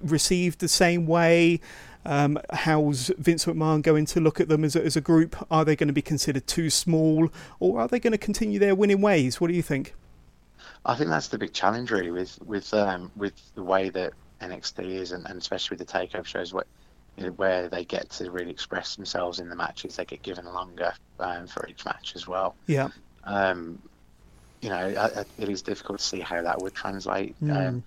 received 0.00 0.60
the 0.60 0.68
same 0.68 1.06
way? 1.06 1.60
Um, 2.06 2.38
how's 2.52 3.10
Vince 3.16 3.46
McMahon 3.46 3.80
going 3.82 4.04
to 4.06 4.20
look 4.20 4.40
at 4.40 4.48
them 4.48 4.64
as 4.64 4.76
a, 4.76 4.84
as 4.84 4.96
a 4.96 5.00
group? 5.00 5.36
Are 5.50 5.64
they 5.64 5.76
going 5.76 5.88
to 5.88 5.94
be 5.94 6.02
considered 6.02 6.46
too 6.46 6.68
small, 6.68 7.30
or 7.60 7.80
are 7.80 7.88
they 7.88 7.98
going 7.98 8.12
to 8.12 8.18
continue 8.18 8.58
their 8.58 8.74
winning 8.74 9.00
ways? 9.00 9.40
What 9.40 9.48
do 9.48 9.54
you 9.54 9.62
think? 9.62 9.94
I 10.84 10.96
think 10.96 11.08
that's 11.08 11.28
the 11.28 11.38
big 11.38 11.54
challenge, 11.54 11.90
really, 11.90 12.10
with 12.10 12.38
with 12.42 12.74
um, 12.74 13.10
with 13.16 13.32
the 13.54 13.62
way 13.62 13.88
that 13.88 14.12
NXT 14.42 14.84
is, 14.84 15.12
and, 15.12 15.26
and 15.26 15.40
especially 15.40 15.76
with 15.76 15.86
the 15.86 15.92
takeover 15.92 16.26
shows, 16.26 16.52
where 16.52 16.64
you 17.16 17.24
know, 17.24 17.30
where 17.32 17.68
they 17.68 17.84
get 17.84 18.10
to 18.10 18.30
really 18.30 18.50
express 18.50 18.96
themselves 18.96 19.38
in 19.38 19.48
the 19.48 19.56
matches. 19.56 19.96
They 19.96 20.04
get 20.04 20.22
given 20.22 20.44
longer 20.46 20.92
um, 21.20 21.46
for 21.46 21.66
each 21.68 21.84
match 21.84 22.12
as 22.16 22.26
well. 22.26 22.54
Yeah, 22.66 22.88
Um, 23.24 23.80
you 24.64 24.70
know, 24.70 24.76
I, 24.76 25.20
I, 25.20 25.24
it 25.36 25.50
is 25.50 25.60
difficult 25.60 25.98
to 25.98 26.04
see 26.04 26.20
how 26.20 26.40
that 26.40 26.62
would 26.62 26.74
translate. 26.74 27.36
Mm. 27.42 27.68
Um, 27.68 27.84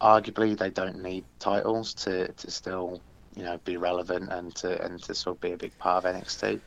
arguably, 0.00 0.56
they 0.56 0.70
don't 0.70 1.02
need 1.02 1.24
titles 1.40 1.92
to, 1.94 2.32
to 2.32 2.50
still, 2.52 3.02
you 3.34 3.42
know, 3.42 3.58
be 3.64 3.76
relevant 3.76 4.30
and 4.30 4.54
to 4.56 4.80
and 4.80 5.02
to 5.02 5.14
sort 5.14 5.36
of 5.36 5.40
be 5.40 5.52
a 5.52 5.56
big 5.56 5.76
part 5.78 6.04
of 6.04 6.14
NXT. 6.14 6.60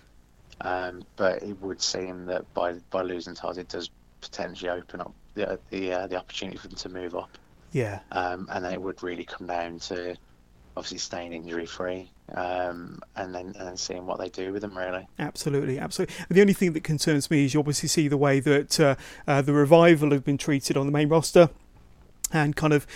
Um, 0.59 1.03
but 1.15 1.41
it 1.43 1.61
would 1.61 1.81
seem 1.81 2.25
that 2.25 2.53
by 2.53 2.73
by 2.91 3.03
losing 3.03 3.35
titles, 3.35 3.57
it 3.57 3.69
does 3.69 3.89
potentially 4.19 4.69
open 4.69 4.99
up 4.99 5.15
the 5.33 5.57
the 5.69 5.93
uh, 5.93 6.07
the 6.07 6.17
opportunity 6.17 6.57
for 6.57 6.67
them 6.67 6.75
to 6.75 6.89
move 6.89 7.15
up. 7.15 7.37
yeah, 7.71 7.99
Um, 8.11 8.49
and 8.51 8.65
then 8.65 8.73
it 8.73 8.81
would 8.81 9.01
really 9.01 9.23
come 9.23 9.47
down 9.47 9.79
to 9.79 10.17
obviously 10.75 10.97
staying 10.97 11.33
injury 11.33 11.65
free 11.65 12.09
um, 12.35 12.99
and 13.15 13.33
then 13.33 13.53
and 13.59 13.79
seeing 13.79 14.05
what 14.05 14.19
they 14.19 14.29
do 14.29 14.51
with 14.51 14.61
them 14.61 14.77
really. 14.77 15.07
absolutely, 15.19 15.79
absolutely. 15.79 16.15
The 16.29 16.41
only 16.41 16.53
thing 16.53 16.73
that 16.73 16.83
concerns 16.83 17.29
me 17.29 17.45
is 17.45 17.53
you 17.53 17.59
obviously 17.59 17.89
see 17.89 18.07
the 18.07 18.17
way 18.17 18.39
that 18.39 18.79
uh, 18.79 18.95
uh, 19.27 19.41
the 19.41 19.53
revival 19.53 20.11
have 20.11 20.23
been 20.23 20.37
treated 20.37 20.77
on 20.77 20.85
the 20.85 20.91
main 20.91 21.09
roster, 21.09 21.49
and 22.31 22.55
kind 22.55 22.73
of 22.73 22.87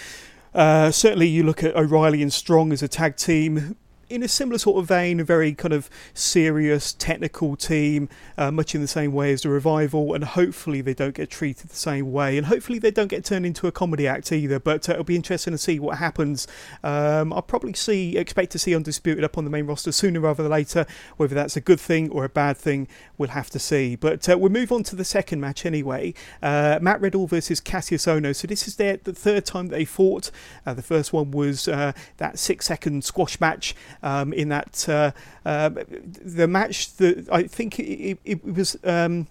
uh, 0.53 0.91
certainly 0.91 1.27
you 1.27 1.43
look 1.43 1.63
at 1.63 1.75
O'Reilly 1.75 2.21
and 2.21 2.33
Strong 2.33 2.71
as 2.71 2.81
a 2.81 2.87
tag 2.87 3.15
team. 3.15 3.75
In 4.09 4.23
a 4.23 4.29
similar 4.29 4.57
sort 4.57 4.77
of 4.77 4.87
vein, 4.87 5.19
a 5.19 5.25
very 5.25 5.53
kind 5.53 5.73
of 5.73 5.89
serious, 6.13 6.93
technical 6.93 7.57
team, 7.57 8.07
uh, 8.37 8.49
much 8.51 8.73
in 8.73 8.79
the 8.79 8.87
same 8.87 9.11
way 9.11 9.33
as 9.33 9.41
the 9.41 9.49
revival, 9.49 10.13
and 10.13 10.23
hopefully 10.23 10.79
they 10.79 10.93
don't 10.93 11.13
get 11.13 11.29
treated 11.29 11.69
the 11.69 11.75
same 11.75 12.13
way, 12.13 12.37
and 12.37 12.47
hopefully 12.47 12.79
they 12.79 12.89
don't 12.89 13.09
get 13.09 13.25
turned 13.25 13.45
into 13.45 13.67
a 13.67 13.71
comedy 13.71 14.07
act 14.07 14.31
either. 14.31 14.61
But 14.61 14.87
uh, 14.87 14.93
it'll 14.93 15.03
be 15.03 15.17
interesting 15.17 15.51
to 15.51 15.57
see 15.57 15.77
what 15.77 15.97
happens. 15.97 16.47
Um, 16.85 17.33
I'll 17.33 17.41
probably 17.41 17.73
see, 17.73 18.15
expect 18.15 18.53
to 18.53 18.59
see 18.59 18.73
Undisputed 18.73 19.25
up 19.25 19.37
on 19.37 19.43
the 19.43 19.49
main 19.49 19.65
roster 19.65 19.91
sooner 19.91 20.21
rather 20.21 20.41
than 20.41 20.53
later. 20.53 20.85
Whether 21.17 21.35
that's 21.35 21.57
a 21.57 21.61
good 21.61 21.81
thing 21.81 22.09
or 22.09 22.23
a 22.23 22.29
bad 22.29 22.55
thing, 22.55 22.87
we'll 23.17 23.31
have 23.31 23.49
to 23.49 23.59
see. 23.59 23.97
But 23.97 24.29
uh, 24.29 24.37
we'll 24.37 24.53
move 24.53 24.71
on 24.71 24.83
to 24.83 24.95
the 24.95 25.03
second 25.03 25.41
match 25.41 25.65
anyway. 25.65 26.13
Uh, 26.41 26.79
Matt 26.81 27.01
Riddle 27.01 27.27
versus 27.27 27.59
Kassius 27.59 28.07
Ohno. 28.07 28.33
So 28.33 28.47
this 28.47 28.69
is 28.69 28.77
their 28.77 28.95
the 28.95 29.11
third 29.11 29.45
time 29.45 29.67
they 29.67 29.83
fought. 29.83 30.31
Uh, 30.65 30.73
the 30.73 30.81
first 30.81 31.11
one 31.11 31.31
was 31.31 31.67
uh, 31.67 31.91
that 32.17 32.39
six-second 32.39 33.03
squash 33.03 33.41
match. 33.41 33.75
Um, 34.03 34.33
in 34.33 34.49
that 34.49 34.87
uh, 34.87 35.11
uh, 35.45 35.69
the 35.69 36.47
match 36.47 36.95
that 36.97 37.27
I 37.31 37.43
think 37.43 37.79
it, 37.79 38.19
it, 38.23 38.45
was. 38.45 38.77
Um, 38.83 39.27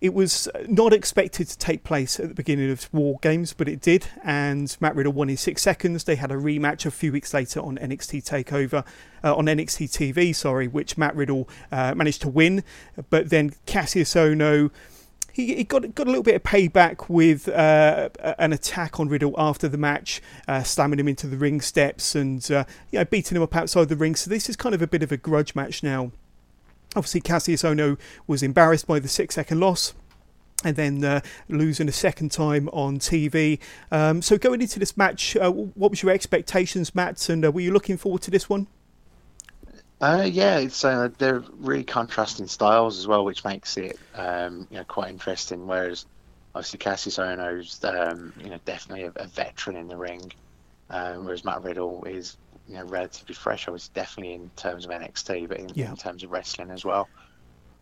it 0.00 0.14
was 0.14 0.48
not 0.66 0.94
expected 0.94 1.46
to 1.48 1.58
take 1.58 1.84
place 1.84 2.18
at 2.18 2.28
the 2.28 2.34
beginning 2.34 2.70
of 2.70 2.88
War 2.90 3.18
Games, 3.20 3.52
but 3.52 3.68
it 3.68 3.82
did, 3.82 4.06
and 4.24 4.74
Matt 4.80 4.96
Riddle 4.96 5.12
won 5.12 5.28
in 5.28 5.36
six 5.36 5.60
seconds. 5.60 6.04
They 6.04 6.16
had 6.16 6.30
a 6.30 6.36
rematch 6.36 6.86
a 6.86 6.90
few 6.90 7.12
weeks 7.12 7.34
later 7.34 7.60
on 7.60 7.76
NXT 7.76 8.24
Takeover, 8.24 8.86
uh, 9.22 9.36
on 9.36 9.44
NXT 9.44 10.14
TV, 10.14 10.34
sorry, 10.34 10.68
which 10.68 10.96
Matt 10.96 11.14
Riddle 11.14 11.46
uh, 11.70 11.94
managed 11.94 12.22
to 12.22 12.30
win, 12.30 12.64
but 13.10 13.28
then 13.28 13.50
Kassius 13.66 14.16
Ohno 14.16 14.70
he, 15.32 15.54
he, 15.54 15.64
got 15.64 15.94
got 15.94 16.06
a 16.06 16.10
little 16.10 16.22
bit 16.22 16.34
of 16.34 16.42
payback 16.42 17.08
with 17.08 17.48
uh, 17.48 18.08
an 18.38 18.52
attack 18.52 19.00
on 19.00 19.08
Riddle 19.08 19.34
after 19.38 19.68
the 19.68 19.78
match, 19.78 20.20
uh, 20.48 20.62
slamming 20.62 20.98
him 20.98 21.08
into 21.08 21.26
the 21.26 21.36
ring 21.36 21.60
steps 21.60 22.14
and 22.14 22.48
uh, 22.50 22.64
you 22.90 22.98
know, 22.98 23.04
beating 23.04 23.36
him 23.36 23.42
up 23.42 23.54
outside 23.56 23.88
the 23.88 23.96
ring. 23.96 24.14
So 24.14 24.30
this 24.30 24.48
is 24.48 24.56
kind 24.56 24.74
of 24.74 24.82
a 24.82 24.86
bit 24.86 25.02
of 25.02 25.12
a 25.12 25.16
grudge 25.16 25.54
match 25.54 25.82
now. 25.82 26.12
Obviously, 26.96 27.20
Kassius 27.20 27.62
Ohno 27.62 27.98
was 28.26 28.42
embarrassed 28.42 28.86
by 28.86 28.98
the 28.98 29.08
six 29.08 29.36
second 29.36 29.60
loss 29.60 29.94
and 30.64 30.76
then 30.76 31.04
uh, 31.04 31.20
losing 31.48 31.88
a 31.88 31.92
second 31.92 32.30
time 32.30 32.68
on 32.72 32.98
TV. 32.98 33.58
Um, 33.90 34.20
so 34.22 34.36
going 34.36 34.60
into 34.60 34.78
this 34.78 34.96
match, 34.96 35.36
uh, 35.36 35.50
what 35.50 35.90
was 35.90 36.02
your 36.02 36.12
expectations, 36.12 36.94
Matt? 36.94 37.28
And 37.28 37.44
uh, 37.44 37.52
were 37.52 37.60
you 37.60 37.72
looking 37.72 37.96
forward 37.96 38.22
to 38.22 38.30
this 38.30 38.48
one? 38.48 38.66
Uh, 40.00 40.26
yeah, 40.30 40.58
it's 40.58 40.82
uh, 40.84 41.10
they're 41.18 41.44
really 41.58 41.84
contrasting 41.84 42.46
styles 42.46 42.98
as 42.98 43.06
well, 43.06 43.24
which 43.24 43.44
makes 43.44 43.76
it 43.76 43.98
um, 44.14 44.66
you 44.70 44.78
know 44.78 44.84
quite 44.84 45.10
interesting. 45.10 45.66
Whereas 45.66 46.06
obviously 46.54 46.78
Kassius 46.78 47.18
Ohno's 47.18 47.84
um, 47.84 48.32
you 48.42 48.48
know 48.48 48.58
definitely 48.64 49.04
a, 49.04 49.12
a, 49.16 49.26
veteran 49.26 49.76
in 49.76 49.88
the 49.88 49.96
ring, 49.96 50.32
um, 50.88 51.24
whereas 51.24 51.44
Matt 51.44 51.62
Riddle 51.62 52.04
is 52.04 52.38
you 52.66 52.76
know 52.76 52.84
relatively 52.84 53.34
fresh. 53.34 53.68
I 53.68 53.72
was 53.72 53.88
definitely 53.88 54.34
in 54.34 54.50
terms 54.56 54.86
of 54.86 54.90
NXT, 54.90 55.48
but 55.48 55.58
in, 55.58 55.70
yeah. 55.74 55.90
in 55.90 55.96
terms 55.96 56.24
of 56.24 56.30
wrestling 56.30 56.70
as 56.70 56.82
well. 56.82 57.06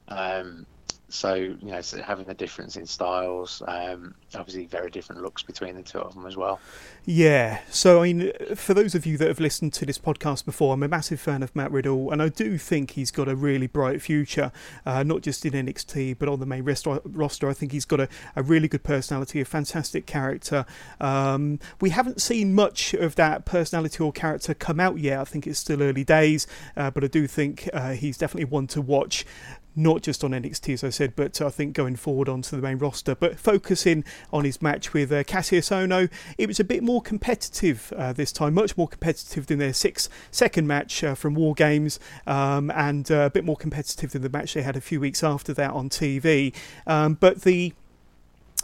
Um, 0.09 0.67
so 1.09 1.35
you 1.35 1.57
know, 1.63 1.81
so 1.81 2.03
having 2.03 2.27
the 2.27 2.35
difference 2.35 2.77
in 2.77 2.87
styles, 2.87 3.63
um, 3.67 4.15
obviously 4.35 4.67
very 4.67 4.91
different 4.91 5.23
looks 5.23 5.43
between 5.43 5.75
the 5.75 5.83
two 5.83 5.99
of 5.99 6.15
them 6.15 6.27
as 6.27 6.37
well. 6.37 6.61
Yeah. 7.07 7.61
So 7.71 8.03
I 8.03 8.13
mean, 8.13 8.33
for 8.55 8.75
those 8.75 8.95
of 8.95 9.07
you 9.07 9.17
that 9.17 9.29
have 9.29 9.41
listened 9.41 9.73
to 9.75 9.87
this 9.87 9.99
podcast 9.99 10.45
before, 10.45 10.75
I'm 10.75 10.83
a 10.83 10.89
massive 10.89 11.21
fan 11.21 11.43
of 11.43 11.55
Matt 11.57 11.71
Riddle, 11.71 12.11
and 12.11 12.21
I 12.21 12.29
do 12.29 12.59
think 12.59 12.93
he's 12.93 13.11
got 13.11 13.29
a 13.29 13.35
really 13.35 13.67
bright 13.67 14.03
future, 14.03 14.53
uh, 14.85 15.03
not 15.03 15.23
just 15.23 15.47
in 15.47 15.53
NXT 15.53 16.19
but 16.19 16.29
on 16.29 16.41
the 16.41 16.47
main 16.47 16.65
roster. 16.65 17.49
I 17.49 17.55
think 17.55 17.73
he's 17.73 17.85
got 17.85 18.01
a, 18.01 18.09
a 18.37 18.43
really 18.43 18.69
good 18.69 18.83
personality, 18.83 19.41
a 19.41 19.45
fantastic 19.45 20.07
character. 20.07 20.67
Um, 21.01 21.59
we 21.81 21.91
haven't 21.91 22.21
seen 22.21 22.55
much 22.55 22.93
of 22.95 23.15
that 23.17 23.47
personality 23.47 24.03
or 24.03 24.13
character 24.13 24.53
come 24.53 24.79
out 24.79 24.99
yet. 24.99 25.21
I 25.21 25.25
think 25.25 25.47
it's 25.47 25.59
still 25.59 25.83
early 25.83 26.05
days, 26.05 26.47
uh, 26.77 26.91
but 26.91 27.03
I 27.03 27.07
do 27.07 27.27
think 27.27 27.69
uh, 27.73 27.93
he's 27.93 28.19
definitely 28.19 28.47
one 28.47 28.67
to 28.69 28.83
watch 28.83 29.25
not 29.79 30.03
just 30.03 30.25
on 30.25 30.33
NXT, 30.33 30.75
as 30.75 30.85
I 30.85 30.91
said, 30.91 31.15
but 31.15 31.41
I 31.41 31.51
think 31.51 31.73
going 31.73 31.97
forward 31.97 32.29
onto 32.29 32.57
the 32.57 32.63
main 32.63 32.79
roster. 32.79 33.15
But 33.15 33.39
focusing 33.39 34.05
on 34.33 34.45
his 34.45 34.61
match 34.61 34.93
with 34.93 35.13
uh, 35.13 35.23
Kassius 35.25 35.71
Ohno, 35.71 36.11
it 36.37 36.49
was 36.49 36.59
a 36.59 36.65
bit 36.65 36.83
more 36.83 37.01
competitive 37.01 37.93
uh, 37.97 38.13
this 38.13 38.33
time, 38.33 38.55
much 38.55 38.77
more 38.77 38.89
competitive 38.89 39.47
than 39.47 39.59
their 39.59 39.73
six 39.73 40.09
second 40.31 40.67
match 40.67 41.05
uh, 41.05 41.15
from 41.15 41.35
War 41.35 41.55
Games, 41.55 42.01
um, 42.27 42.71
and 42.73 43.11
uh, 43.11 43.21
a 43.21 43.31
bit 43.31 43.45
more 43.45 43.57
competitive 43.57 44.11
than 44.13 44.23
the 44.23 44.29
match 44.29 44.55
they 44.55 44.63
had 44.63 44.77
a 44.77 44.81
few 44.81 45.01
weeks 45.01 45.23
after 45.23 45.55
that 45.55 45.71
on 45.71 45.89
TV. 45.89 46.55
Um, 46.87 47.15
but 47.15 47.43
the 47.43 47.73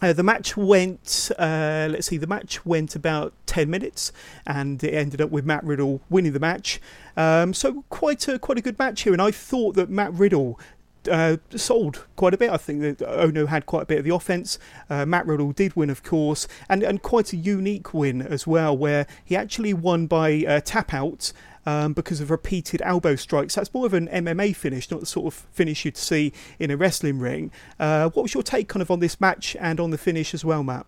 uh, 0.02 0.12
the 0.12 0.24
match 0.24 0.56
went, 0.56 1.30
uh, 1.38 1.88
let's 1.88 2.08
see, 2.08 2.16
the 2.16 2.26
match 2.26 2.66
went 2.66 2.96
about 2.96 3.32
10 3.46 3.70
minutes 3.70 4.12
and 4.44 4.82
it 4.82 4.92
ended 4.92 5.20
up 5.20 5.30
with 5.30 5.46
Matt 5.46 5.62
Riddle 5.62 6.00
winning 6.10 6.32
the 6.32 6.40
match. 6.40 6.80
Um, 7.16 7.54
so, 7.54 7.84
quite 7.90 8.26
a, 8.26 8.40
quite 8.40 8.58
a 8.58 8.60
good 8.60 8.78
match 8.78 9.02
here. 9.02 9.12
And 9.12 9.22
I 9.22 9.30
thought 9.30 9.76
that 9.76 9.88
Matt 9.88 10.12
Riddle 10.12 10.58
uh, 11.08 11.36
sold 11.54 12.06
quite 12.16 12.34
a 12.34 12.38
bit. 12.38 12.50
I 12.50 12.56
think 12.56 12.80
that 12.80 12.98
Ohno 12.98 13.48
had 13.48 13.66
quite 13.66 13.82
a 13.82 13.86
bit 13.86 13.98
of 13.98 14.04
the 14.04 14.14
offense. 14.14 14.58
Uh, 14.88 15.06
Matt 15.06 15.26
Riddle 15.26 15.52
did 15.52 15.76
win, 15.76 15.90
of 15.90 16.02
course, 16.02 16.46
and, 16.68 16.82
and 16.82 17.02
quite 17.02 17.32
a 17.32 17.36
unique 17.36 17.94
win 17.94 18.22
as 18.22 18.46
well, 18.46 18.76
where 18.76 19.06
he 19.24 19.36
actually 19.36 19.74
won 19.74 20.06
by 20.06 20.44
uh, 20.46 20.60
tap 20.60 20.92
out. 20.92 21.32
Um, 21.66 21.94
because 21.94 22.20
of 22.20 22.30
repeated 22.30 22.82
elbow 22.84 23.16
strikes. 23.16 23.54
That's 23.54 23.72
more 23.72 23.86
of 23.86 23.94
an 23.94 24.06
MMA 24.08 24.54
finish, 24.54 24.90
not 24.90 25.00
the 25.00 25.06
sort 25.06 25.32
of 25.32 25.46
finish 25.50 25.86
you'd 25.86 25.96
see 25.96 26.30
in 26.58 26.70
a 26.70 26.76
wrestling 26.76 27.18
ring. 27.18 27.50
Uh, 27.80 28.10
what 28.10 28.22
was 28.22 28.34
your 28.34 28.42
take 28.42 28.68
kind 28.68 28.82
of 28.82 28.90
on 28.90 29.00
this 29.00 29.18
match 29.18 29.56
and 29.58 29.80
on 29.80 29.88
the 29.88 29.96
finish 29.96 30.34
as 30.34 30.44
well, 30.44 30.62
Matt? 30.62 30.84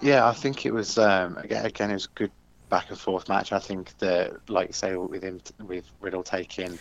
Yeah, 0.00 0.26
I 0.26 0.32
think 0.32 0.64
it 0.64 0.72
was 0.72 0.96
um, 0.96 1.36
again, 1.36 1.66
again 1.66 1.90
it 1.90 1.92
was 1.92 2.06
a 2.06 2.14
good 2.14 2.30
back 2.68 2.90
and 2.90 2.98
forth 2.98 3.28
match. 3.28 3.52
I 3.52 3.58
think 3.58 3.96
that, 3.98 4.48
like 4.48 4.68
you 4.68 4.72
say, 4.72 4.96
with 4.96 5.22
him 5.22 5.40
with 5.66 5.84
Riddle 6.00 6.22
taking 6.22 6.78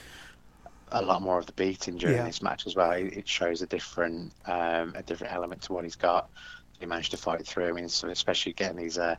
a 0.95 1.01
lot 1.01 1.21
more 1.21 1.37
of 1.37 1.45
the 1.45 1.51
beating 1.51 1.97
during 1.97 2.15
yeah. 2.15 2.25
this 2.25 2.41
match 2.41 2.65
as 2.65 2.75
well. 2.75 2.91
It, 2.91 3.27
shows 3.27 3.61
a 3.61 3.67
different 3.67 4.31
um, 4.45 4.93
a 4.95 5.03
different 5.03 5.33
element 5.33 5.61
to 5.63 5.73
what 5.73 5.83
he's 5.83 5.95
got. 5.95 6.29
He 6.79 6.85
managed 6.85 7.11
to 7.11 7.17
fight 7.17 7.45
through. 7.45 7.67
I 7.67 7.71
mean, 7.73 7.89
so 7.89 8.09
especially 8.09 8.53
getting 8.53 8.77
these. 8.77 8.97
Uh, 8.97 9.15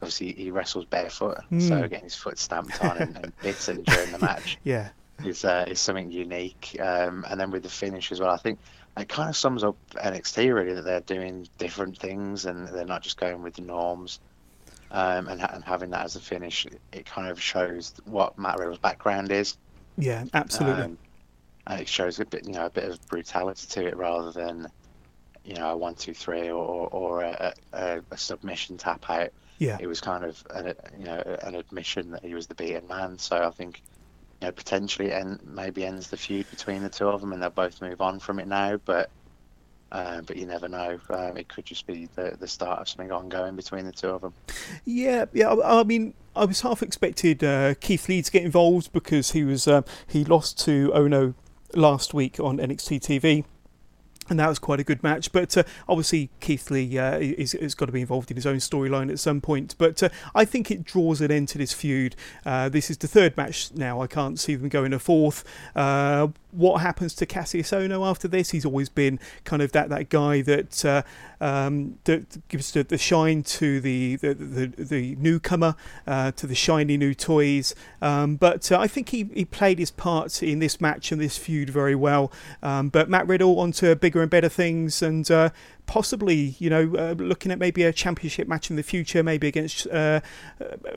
obviously, 0.00 0.32
he 0.32 0.50
wrestles 0.50 0.86
barefoot, 0.86 1.38
mm. 1.52 1.60
so 1.60 1.80
getting 1.82 2.04
his 2.04 2.14
foot 2.14 2.38
stamped 2.38 2.82
on 2.82 2.96
and, 2.98 3.16
and 3.16 3.32
bitten 3.42 3.82
during 3.82 4.10
the 4.10 4.18
match. 4.18 4.58
yeah. 4.64 4.88
Is, 5.24 5.44
uh, 5.44 5.64
is 5.66 5.80
something 5.80 6.12
unique, 6.12 6.76
um, 6.78 7.26
and 7.28 7.40
then 7.40 7.50
with 7.50 7.64
the 7.64 7.68
finish 7.68 8.12
as 8.12 8.20
well. 8.20 8.30
I 8.30 8.36
think 8.36 8.60
it 8.96 9.08
kind 9.08 9.28
of 9.28 9.36
sums 9.36 9.64
up 9.64 9.76
NXT 9.96 10.54
really 10.54 10.74
that 10.74 10.82
they're 10.82 11.00
doing 11.00 11.48
different 11.58 11.98
things 11.98 12.46
and 12.46 12.68
they're 12.68 12.84
not 12.84 13.02
just 13.02 13.18
going 13.18 13.42
with 13.42 13.54
the 13.54 13.62
norms. 13.62 14.20
Um, 14.92 15.26
and, 15.26 15.42
and, 15.42 15.64
having 15.64 15.90
that 15.90 16.04
as 16.04 16.14
a 16.14 16.20
finish, 16.20 16.66
it 16.92 17.04
kind 17.04 17.28
of 17.28 17.42
shows 17.42 17.92
what 18.04 18.38
Matt 18.38 18.58
Riddle's 18.58 18.78
background 18.78 19.32
is. 19.32 19.56
Yeah, 19.98 20.24
absolutely. 20.32 20.84
Um, 20.84 20.98
and 21.68 21.80
it 21.82 21.88
shows 21.88 22.18
a 22.18 22.24
bit, 22.24 22.46
you 22.46 22.52
know, 22.52 22.66
a 22.66 22.70
bit 22.70 22.84
of 22.84 23.06
brutality 23.08 23.66
to 23.68 23.86
it 23.86 23.96
rather 23.96 24.32
than, 24.32 24.68
you 25.44 25.54
know, 25.54 25.70
a 25.72 25.76
one, 25.76 25.94
two, 25.94 26.14
three 26.14 26.50
or 26.50 26.88
or 26.88 27.22
a, 27.22 27.54
a, 27.72 28.00
a 28.10 28.16
submission 28.16 28.78
tap 28.78 29.08
out. 29.08 29.30
Yeah, 29.58 29.76
it 29.78 29.86
was 29.86 30.00
kind 30.00 30.24
of 30.24 30.42
an, 30.50 30.74
you 30.98 31.04
know 31.04 31.22
an 31.42 31.54
admission 31.54 32.12
that 32.12 32.24
he 32.24 32.34
was 32.34 32.46
the 32.46 32.54
beaten 32.54 32.88
man. 32.88 33.18
So 33.18 33.36
I 33.36 33.50
think, 33.50 33.82
you 34.40 34.46
know, 34.46 34.52
potentially 34.52 35.12
and 35.12 35.38
maybe 35.44 35.84
ends 35.84 36.08
the 36.08 36.16
feud 36.16 36.48
between 36.50 36.82
the 36.82 36.88
two 36.88 37.08
of 37.08 37.20
them, 37.20 37.32
and 37.32 37.42
they'll 37.42 37.50
both 37.50 37.82
move 37.82 38.00
on 38.00 38.18
from 38.18 38.38
it 38.38 38.48
now. 38.48 38.80
But 38.84 39.10
uh, 39.92 40.22
but 40.22 40.36
you 40.36 40.46
never 40.46 40.68
know. 40.68 40.98
Um, 41.10 41.36
it 41.36 41.48
could 41.48 41.66
just 41.66 41.86
be 41.86 42.08
the, 42.14 42.36
the 42.38 42.48
start 42.48 42.80
of 42.80 42.88
something 42.88 43.12
ongoing 43.12 43.56
between 43.56 43.84
the 43.84 43.92
two 43.92 44.08
of 44.08 44.22
them. 44.22 44.32
Yeah, 44.86 45.26
yeah. 45.34 45.50
I, 45.50 45.80
I 45.80 45.84
mean, 45.84 46.14
I 46.34 46.46
was 46.46 46.62
half 46.62 46.82
expected 46.82 47.44
uh, 47.44 47.74
Keith 47.74 48.08
Lee 48.08 48.22
to 48.22 48.30
get 48.30 48.44
involved 48.44 48.92
because 48.92 49.32
he 49.32 49.44
was 49.44 49.68
uh, 49.68 49.82
he 50.06 50.24
lost 50.24 50.58
to 50.60 50.90
Ohno 50.94 51.34
last 51.74 52.14
week 52.14 52.40
on 52.40 52.58
NXT 52.58 53.00
TV 53.00 53.44
and 54.28 54.38
that 54.38 54.48
was 54.48 54.58
quite 54.58 54.80
a 54.80 54.84
good 54.84 55.02
match. 55.02 55.32
But 55.32 55.56
uh, 55.56 55.62
obviously, 55.88 56.30
Keith 56.40 56.70
Lee 56.70 56.98
uh, 56.98 57.18
is, 57.18 57.52
has 57.52 57.74
got 57.74 57.86
to 57.86 57.92
be 57.92 58.00
involved 58.00 58.30
in 58.30 58.36
his 58.36 58.46
own 58.46 58.56
storyline 58.56 59.10
at 59.10 59.18
some 59.18 59.40
point. 59.40 59.74
But 59.78 60.02
uh, 60.02 60.08
I 60.34 60.44
think 60.44 60.70
it 60.70 60.84
draws 60.84 61.20
an 61.20 61.30
end 61.30 61.48
to 61.48 61.58
this 61.58 61.72
feud. 61.72 62.16
Uh, 62.44 62.68
this 62.68 62.90
is 62.90 62.98
the 62.98 63.08
third 63.08 63.36
match 63.36 63.70
now. 63.74 64.00
I 64.00 64.06
can't 64.06 64.38
see 64.38 64.54
them 64.54 64.68
going 64.68 64.92
a 64.92 64.98
fourth. 64.98 65.44
Uh, 65.74 66.28
what 66.50 66.80
happens 66.80 67.14
to 67.14 67.26
Kassius 67.26 67.76
Ohno 67.76 68.08
after 68.08 68.26
this? 68.26 68.50
He's 68.50 68.64
always 68.64 68.88
been 68.88 69.20
kind 69.44 69.60
of 69.60 69.72
that, 69.72 69.90
that 69.90 70.08
guy 70.08 70.40
that 70.42 70.84
uh, 70.84 71.02
um, 71.40 71.98
that 72.04 72.48
gives 72.48 72.72
the, 72.72 72.82
the 72.84 72.96
shine 72.98 73.42
to 73.44 73.80
the 73.80 74.16
the, 74.16 74.34
the, 74.34 74.66
the 74.84 75.16
newcomer, 75.16 75.76
to 76.06 76.46
the 76.46 76.54
shiny 76.54 76.96
new 76.96 77.14
toys. 77.14 77.74
Um, 78.00 78.36
but 78.36 78.72
I 78.72 78.86
think 78.86 79.10
he, 79.10 79.28
he 79.34 79.44
played 79.44 79.78
his 79.78 79.90
part 79.90 80.42
in 80.42 80.58
this 80.58 80.80
match 80.80 81.12
and 81.12 81.20
this 81.20 81.36
feud 81.36 81.70
very 81.70 81.94
well. 81.94 82.32
Um, 82.62 82.88
but 82.88 83.08
Matt 83.08 83.26
Riddle 83.26 83.60
onto 83.60 83.90
a 83.90 83.96
bigger 83.96 84.17
and 84.22 84.30
better 84.30 84.48
things, 84.48 85.02
and 85.02 85.30
uh, 85.30 85.50
possibly, 85.88 86.54
you 86.58 86.70
know, 86.70 86.94
uh, 86.96 87.14
looking 87.18 87.50
at 87.50 87.58
maybe 87.58 87.82
a 87.82 87.92
championship 87.92 88.46
match 88.46 88.70
in 88.70 88.76
the 88.76 88.82
future, 88.82 89.22
maybe 89.22 89.48
against 89.48 89.86
uh, 89.88 90.20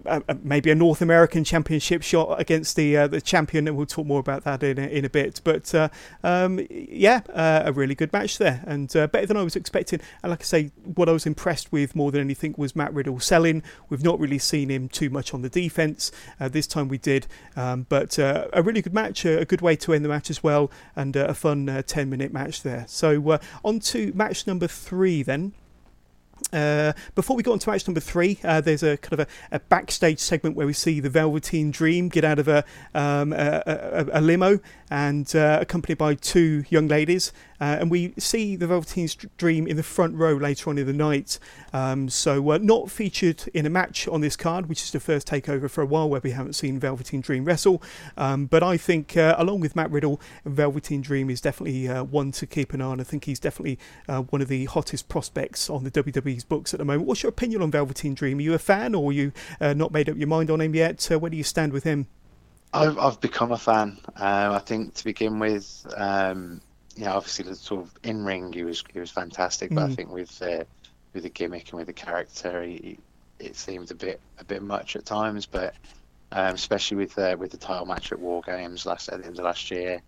uh, 0.06 0.20
uh 0.28 0.34
maybe 0.44 0.70
a 0.70 0.76
North 0.76 1.02
American 1.02 1.44
championship 1.44 2.04
shot 2.04 2.40
against 2.40 2.76
the 2.76 2.96
uh, 2.96 3.08
the 3.08 3.22
champion, 3.22 3.68
and 3.68 3.76
we'll 3.76 3.88
talk 3.88 4.06
more 4.06 4.20
about 4.20 4.44
that 4.44 4.62
in 4.62 4.78
a, 4.78 4.84
in 4.84 5.06
a 5.06 5.10
bit. 5.10 5.42
But 5.44 5.74
uh, 5.74 5.90
um, 6.24 6.68
yeah, 6.70 7.22
a 7.34 7.72
really 7.72 7.96
good 7.96 8.14
match 8.14 8.38
there, 8.38 8.64
and 8.68 8.90
better 8.90 9.26
than 9.26 9.38
I 9.38 9.44
was 9.44 9.56
expecting. 9.56 10.02
And 10.22 10.30
like 10.30 10.42
I 10.42 10.44
say, 10.44 10.72
what 10.84 11.08
I 11.08 11.14
was 11.14 11.26
impressed 11.26 11.72
with 11.72 11.96
more 11.96 12.12
than 12.12 12.22
anything 12.22 12.54
was 12.58 12.76
Matt 12.76 12.94
Riddle 12.94 13.20
selling. 13.20 13.64
We've 13.90 14.04
not 14.04 14.20
really 14.20 14.40
seen 14.40 14.70
him 14.70 14.90
too 14.90 15.10
much 15.10 15.34
on 15.34 15.42
the 15.42 15.50
defense. 15.50 16.12
this 16.40 16.68
time 16.68 16.90
we 16.90 16.98
did, 16.98 17.28
um, 17.56 17.86
but 17.88 18.20
a 18.20 18.62
really 18.62 18.82
good 18.82 18.94
match, 18.94 19.24
a 19.24 19.46
good 19.46 19.62
way 19.62 19.78
to 19.78 19.94
end 19.94 20.04
the 20.04 20.10
match 20.10 20.30
as 20.30 20.44
well, 20.44 20.70
and 20.98 21.16
a 21.16 21.34
fun 21.34 21.84
10 21.88 22.10
minute 22.10 22.34
match 22.34 22.62
there. 22.62 22.84
So 22.90 23.40
on 23.64 23.80
to 23.80 24.12
match 24.14 24.46
number 24.46 24.68
three 24.68 24.81
then. 25.24 25.54
Uh, 26.54 26.92
before 27.16 27.36
we 27.36 27.44
go 27.44 27.54
on 27.54 27.60
to 27.60 27.70
match 27.70 27.88
number 27.88 28.00
three, 28.00 28.40
uh, 28.44 28.60
there's 28.60 28.84
a 28.84 28.98
kind 28.98 29.14
of 29.14 29.20
a, 29.22 29.56
a, 29.56 29.60
backstage 29.60 30.20
segment 30.20 30.56
where 30.56 30.68
we 30.68 30.74
see 30.74 31.00
the 31.00 31.10
Velveteen 31.10 31.72
Dream 31.72 32.10
get 32.10 32.26
out 32.26 32.40
of 32.40 32.48
a, 32.48 32.66
um, 32.94 33.32
a, 33.32 34.06
a 34.12 34.22
limo 34.22 34.60
and 34.90 35.34
uh, 35.36 35.60
accompanied 35.62 35.98
by 35.98 36.16
two 36.16 36.66
young 36.70 36.88
ladies. 36.88 37.32
Uh, 37.62 37.78
and 37.80 37.92
we 37.92 38.12
see 38.18 38.56
the 38.56 38.66
Velveteen 38.66 39.08
Dream 39.38 39.68
in 39.68 39.78
the 39.78 39.84
front 39.84 40.16
row 40.16 40.34
later 40.34 40.72
on 40.72 40.80
in 40.80 40.88
the 40.88 40.94
night. 40.94 41.38
Um, 41.72 42.10
so, 42.10 42.52
uh, 42.52 42.58
not 42.60 42.90
featured 42.90 43.48
in 43.54 43.68
a 43.68 43.70
match 43.70 44.08
on 44.08 44.22
this 44.22 44.36
card, 44.36 44.68
which 44.68 44.82
is 44.82 44.90
the 44.90 45.00
first 45.00 45.28
takeover 45.28 45.70
for 45.70 45.84
a 45.84 45.86
while 45.86 46.10
where 46.10 46.22
we 46.24 46.32
haven't 46.32 46.54
seen 46.54 46.80
Velveteen 46.80 47.22
Dream 47.22 47.46
wrestle. 47.46 47.82
Um, 48.18 48.48
but 48.48 48.64
I 48.64 48.78
think, 48.78 49.16
uh, 49.16 49.36
along 49.38 49.60
with 49.60 49.76
Matt 49.76 49.92
Riddle, 49.92 50.20
Velveteen 50.44 51.02
Dream 51.02 51.30
is 51.30 51.40
definitely 51.40 51.88
uh, 51.88 52.04
one 52.04 52.32
to 52.32 52.48
keep 52.48 52.74
an 52.74 52.82
eye 52.82 52.86
on. 52.86 53.00
I 53.00 53.04
think 53.04 53.26
he's 53.26 53.40
definitely 53.40 53.78
uh, 54.10 54.24
one 54.24 54.42
of 54.42 54.48
the 54.48 54.66
hottest 54.66 55.08
prospects 55.08 55.70
on 55.70 55.84
the 55.84 55.92
WWE's 55.92 56.44
books 56.44 56.74
at 56.74 56.80
the 56.80 56.86
moment. 56.86 57.08
What's 57.08 57.22
your 57.22 57.30
opinion 57.30 57.62
on 57.62 57.70
Velveteen 57.70 58.16
Dream? 58.16 58.40
Are 58.40 58.42
you 58.42 58.56
a 58.56 58.60
fan 58.60 58.96
or 58.96 59.12
are 59.12 59.14
you 59.14 59.32
not 59.60 59.92
made 59.92 60.10
up 60.10 60.18
your 60.18 60.28
mind 60.28 60.50
on 60.50 60.62
him 60.62 60.74
yet? 60.74 61.06
where 61.12 61.30
do 61.30 61.38
you 61.38 61.44
stand 61.44 61.74
with 61.74 61.84
him? 61.84 62.08
I've, 62.74 62.98
I've 62.98 63.22
become 63.22 63.52
a 63.52 63.58
fan. 63.58 64.00
Um, 64.16 64.54
I 64.54 64.60
think 64.60 64.96
to 64.96 65.04
begin 65.04 65.40
with, 65.40 65.86
um, 65.96 66.62
know, 66.98 67.14
obviously 67.14 67.46
the 67.46 67.56
sort 67.56 67.82
of 67.86 67.94
in 68.04 68.24
ring 68.24 68.52
he 68.54 68.64
was 68.64 68.84
he 68.92 69.00
was 69.00 69.12
fantastic, 69.12 69.74
but 69.74 69.84
Mm. 69.84 69.86
I 69.86 69.88
think 69.90 70.10
with 70.12 70.42
uh, 70.42 70.66
with 71.14 71.24
the 71.24 71.30
gimmick 71.30 71.70
and 71.72 71.78
with 71.80 71.88
the 71.88 71.94
character, 71.94 72.64
he, 72.64 73.00
it 73.40 73.56
seemed 73.56 73.92
a 73.92 73.96
bit 73.96 74.22
a 74.38 74.46
bit 74.46 74.62
much 74.64 74.96
at 74.96 75.06
times. 75.06 75.46
But 75.48 75.76
um, 76.32 76.56
especially 76.56 76.98
with 76.98 77.18
uh, 77.18 77.36
with 77.40 77.52
the 77.52 77.58
title 77.58 77.86
match 77.86 78.12
at 78.12 78.20
War 78.20 78.42
Games 78.46 78.86
last 78.86 79.10
at 79.10 79.20
the 79.22 79.28
end 79.28 79.40
of 79.40 79.46
last 79.46 79.72
year, 79.72 80.04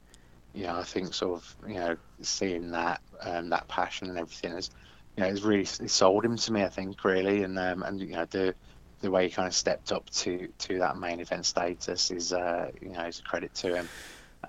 you 0.54 0.64
know, 0.64 0.78
I 0.78 0.84
think 0.84 1.14
sort 1.14 1.36
of 1.42 1.56
you 1.68 1.76
know 1.76 1.98
seeing 2.22 2.72
that 2.72 3.02
um, 3.22 3.50
that 3.50 3.68
passion 3.68 4.10
and 4.10 4.20
everything 4.20 4.54
is, 4.54 4.70
you 5.18 5.24
know, 5.24 5.30
it's 5.30 5.42
really 5.44 5.64
it 5.64 5.90
sold 5.92 6.26
him 6.26 6.38
to 6.38 6.54
me. 6.54 6.64
I 6.64 6.70
think 6.70 7.04
really, 7.04 7.44
and 7.44 7.58
um, 7.60 7.84
and 7.84 8.00
you 8.02 8.10
know 8.16 8.26
the 8.26 8.56
the 9.02 9.12
way 9.12 9.26
he 9.26 9.32
kind 9.34 9.48
of 9.48 9.56
stepped 9.56 9.92
up 9.92 10.10
to 10.12 10.48
to 10.60 10.80
that 10.80 10.98
main 10.98 11.20
event 11.20 11.46
status 11.46 12.12
is 12.12 12.34
uh, 12.34 12.72
you 12.82 12.92
know 12.92 13.06
is 13.06 13.20
a 13.20 13.24
credit 13.24 13.54
to 13.56 13.76
him, 13.76 13.92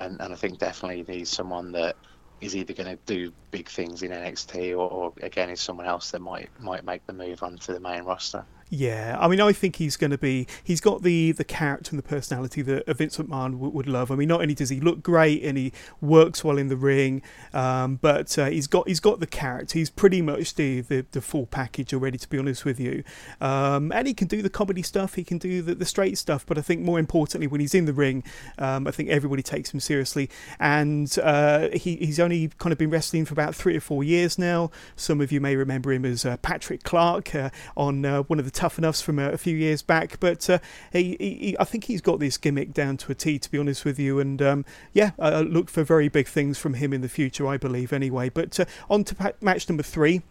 and 0.00 0.20
and 0.20 0.32
I 0.32 0.36
think 0.36 0.58
definitely 0.58 1.04
he's 1.18 1.30
someone 1.30 1.72
that 1.72 1.96
is 2.44 2.56
either 2.56 2.74
going 2.74 2.96
to 2.96 3.02
do 3.06 3.32
big 3.50 3.68
things 3.68 4.02
in 4.02 4.10
NXT 4.10 4.72
or, 4.72 4.88
or 4.90 5.12
again 5.22 5.50
is 5.50 5.60
someone 5.60 5.86
else 5.86 6.10
that 6.10 6.20
might 6.20 6.50
might 6.60 6.84
make 6.84 7.06
the 7.06 7.12
move 7.12 7.42
onto 7.42 7.72
the 7.72 7.80
main 7.80 8.04
roster. 8.04 8.46
Yeah, 8.74 9.16
I 9.20 9.28
mean, 9.28 9.40
I 9.40 9.52
think 9.52 9.76
he's 9.76 9.96
going 9.96 10.10
to 10.10 10.18
be. 10.18 10.48
He's 10.64 10.80
got 10.80 11.02
the 11.02 11.30
the 11.30 11.44
character 11.44 11.90
and 11.90 11.98
the 11.98 12.02
personality 12.02 12.60
that 12.62 12.82
a 12.88 12.94
Vincent 12.94 13.30
McMahon 13.30 13.52
w- 13.52 13.70
would 13.70 13.86
love. 13.86 14.10
I 14.10 14.16
mean, 14.16 14.26
not 14.26 14.40
only 14.40 14.54
does 14.54 14.68
he 14.68 14.80
look 14.80 15.00
great 15.00 15.44
and 15.44 15.56
he 15.56 15.72
works 16.00 16.42
well 16.42 16.58
in 16.58 16.66
the 16.66 16.76
ring, 16.76 17.22
um, 17.52 18.00
but 18.02 18.36
uh, 18.36 18.46
he's 18.46 18.66
got 18.66 18.88
he's 18.88 18.98
got 18.98 19.20
the 19.20 19.28
character. 19.28 19.78
He's 19.78 19.90
pretty 19.90 20.20
much 20.20 20.56
the 20.56 20.80
the, 20.80 21.06
the 21.12 21.20
full 21.20 21.46
package 21.46 21.94
already. 21.94 22.18
To 22.18 22.28
be 22.28 22.36
honest 22.36 22.64
with 22.64 22.80
you, 22.80 23.04
um, 23.40 23.92
and 23.92 24.08
he 24.08 24.14
can 24.14 24.26
do 24.26 24.42
the 24.42 24.50
comedy 24.50 24.82
stuff. 24.82 25.14
He 25.14 25.22
can 25.22 25.38
do 25.38 25.62
the, 25.62 25.76
the 25.76 25.86
straight 25.86 26.18
stuff. 26.18 26.44
But 26.44 26.58
I 26.58 26.60
think 26.60 26.80
more 26.80 26.98
importantly, 26.98 27.46
when 27.46 27.60
he's 27.60 27.76
in 27.76 27.84
the 27.84 27.92
ring, 27.92 28.24
um, 28.58 28.88
I 28.88 28.90
think 28.90 29.08
everybody 29.08 29.44
takes 29.44 29.72
him 29.72 29.78
seriously. 29.78 30.28
And 30.58 31.16
uh, 31.22 31.68
he 31.74 31.94
he's 31.96 32.18
only 32.18 32.48
kind 32.58 32.72
of 32.72 32.78
been 32.78 32.90
wrestling 32.90 33.24
for 33.24 33.34
about 33.34 33.54
three 33.54 33.76
or 33.76 33.80
four 33.80 34.02
years 34.02 34.36
now. 34.36 34.72
Some 34.96 35.20
of 35.20 35.30
you 35.30 35.40
may 35.40 35.54
remember 35.54 35.92
him 35.92 36.04
as 36.04 36.24
uh, 36.24 36.38
Patrick 36.38 36.82
Clark 36.82 37.36
uh, 37.36 37.50
on 37.76 38.04
uh, 38.04 38.22
one 38.22 38.40
of 38.40 38.44
the 38.44 38.63
Tough 38.64 38.78
Enoughs 38.78 39.02
from 39.02 39.18
a, 39.18 39.28
a 39.28 39.36
few 39.36 39.54
years 39.54 39.82
back. 39.82 40.18
But 40.20 40.48
uh, 40.48 40.58
he, 40.90 41.18
he, 41.20 41.56
I 41.60 41.64
think 41.64 41.84
he's 41.84 42.00
got 42.00 42.18
this 42.18 42.38
gimmick 42.38 42.72
down 42.72 42.96
to 42.96 43.12
a 43.12 43.14
T, 43.14 43.38
to 43.38 43.50
be 43.50 43.58
honest 43.58 43.84
with 43.84 43.98
you. 43.98 44.18
And 44.18 44.40
um, 44.40 44.64
yeah, 44.94 45.10
I 45.18 45.42
look 45.42 45.68
for 45.68 45.84
very 45.84 46.08
big 46.08 46.26
things 46.26 46.56
from 46.56 46.72
him 46.72 46.94
in 46.94 47.02
the 47.02 47.08
future, 47.10 47.46
I 47.46 47.58
believe, 47.58 47.92
anyway. 47.92 48.30
But 48.30 48.58
uh, 48.58 48.64
on 48.88 49.04
to 49.04 49.14
pa- 49.14 49.32
match 49.42 49.68
number 49.68 49.82
three. 49.82 50.22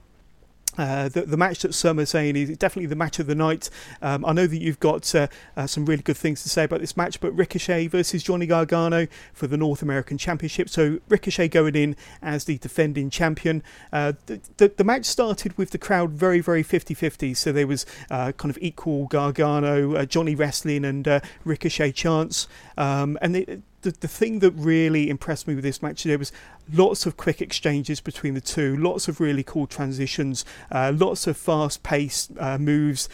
Uh, 0.77 1.09
the, 1.09 1.23
the 1.23 1.37
match 1.37 1.59
that 1.59 1.73
some 1.73 1.99
are 1.99 2.05
saying 2.05 2.35
is 2.35 2.57
definitely 2.57 2.87
the 2.87 2.95
match 2.95 3.19
of 3.19 3.27
the 3.27 3.35
night. 3.35 3.69
Um, 4.01 4.25
I 4.25 4.33
know 4.33 4.47
that 4.47 4.57
you've 4.57 4.79
got 4.79 5.13
uh, 5.13 5.27
uh, 5.55 5.67
some 5.67 5.85
really 5.85 6.01
good 6.01 6.17
things 6.17 6.43
to 6.43 6.49
say 6.49 6.63
about 6.63 6.79
this 6.79 6.97
match, 6.97 7.19
but 7.19 7.31
Ricochet 7.31 7.87
versus 7.87 8.23
Johnny 8.23 8.45
Gargano 8.45 9.07
for 9.33 9.47
the 9.47 9.57
North 9.57 9.81
American 9.81 10.17
Championship. 10.17 10.69
So 10.69 10.99
Ricochet 11.09 11.49
going 11.49 11.75
in 11.75 11.95
as 12.21 12.45
the 12.45 12.57
defending 12.57 13.09
champion. 13.09 13.63
Uh, 13.91 14.13
the, 14.25 14.41
the, 14.57 14.73
the 14.77 14.83
match 14.83 15.05
started 15.05 15.57
with 15.57 15.71
the 15.71 15.77
crowd 15.77 16.11
very, 16.11 16.39
very 16.39 16.63
50 16.63 16.93
50. 16.93 17.33
So 17.33 17.51
there 17.51 17.67
was 17.67 17.85
uh, 18.09 18.31
kind 18.33 18.49
of 18.49 18.57
equal 18.61 19.07
Gargano, 19.07 19.95
uh, 19.95 20.05
Johnny 20.05 20.35
wrestling, 20.35 20.85
and 20.85 21.21
Ricochet 21.45 21.91
chants. 21.91 22.47
Um, 22.77 23.17
and 23.21 23.35
the, 23.35 23.61
the, 23.83 23.91
the 23.91 24.07
thing 24.07 24.39
that 24.39 24.51
really 24.51 25.09
impressed 25.09 25.47
me 25.47 25.55
with 25.55 25.63
this 25.63 25.81
match, 25.81 26.03
there 26.03 26.17
was 26.17 26.31
lots 26.71 27.05
of 27.05 27.17
quick 27.17 27.41
exchanges 27.41 28.01
between 28.01 28.33
the 28.33 28.41
two, 28.41 28.75
lots 28.75 29.07
of 29.07 29.19
really 29.19 29.43
cool 29.43 29.67
transitions, 29.67 30.43
uh, 30.71 30.91
lots 30.95 31.27
of 31.27 31.37
fast 31.37 31.83
paced 31.83 32.31
uh, 32.39 32.57
moves, 32.57 33.07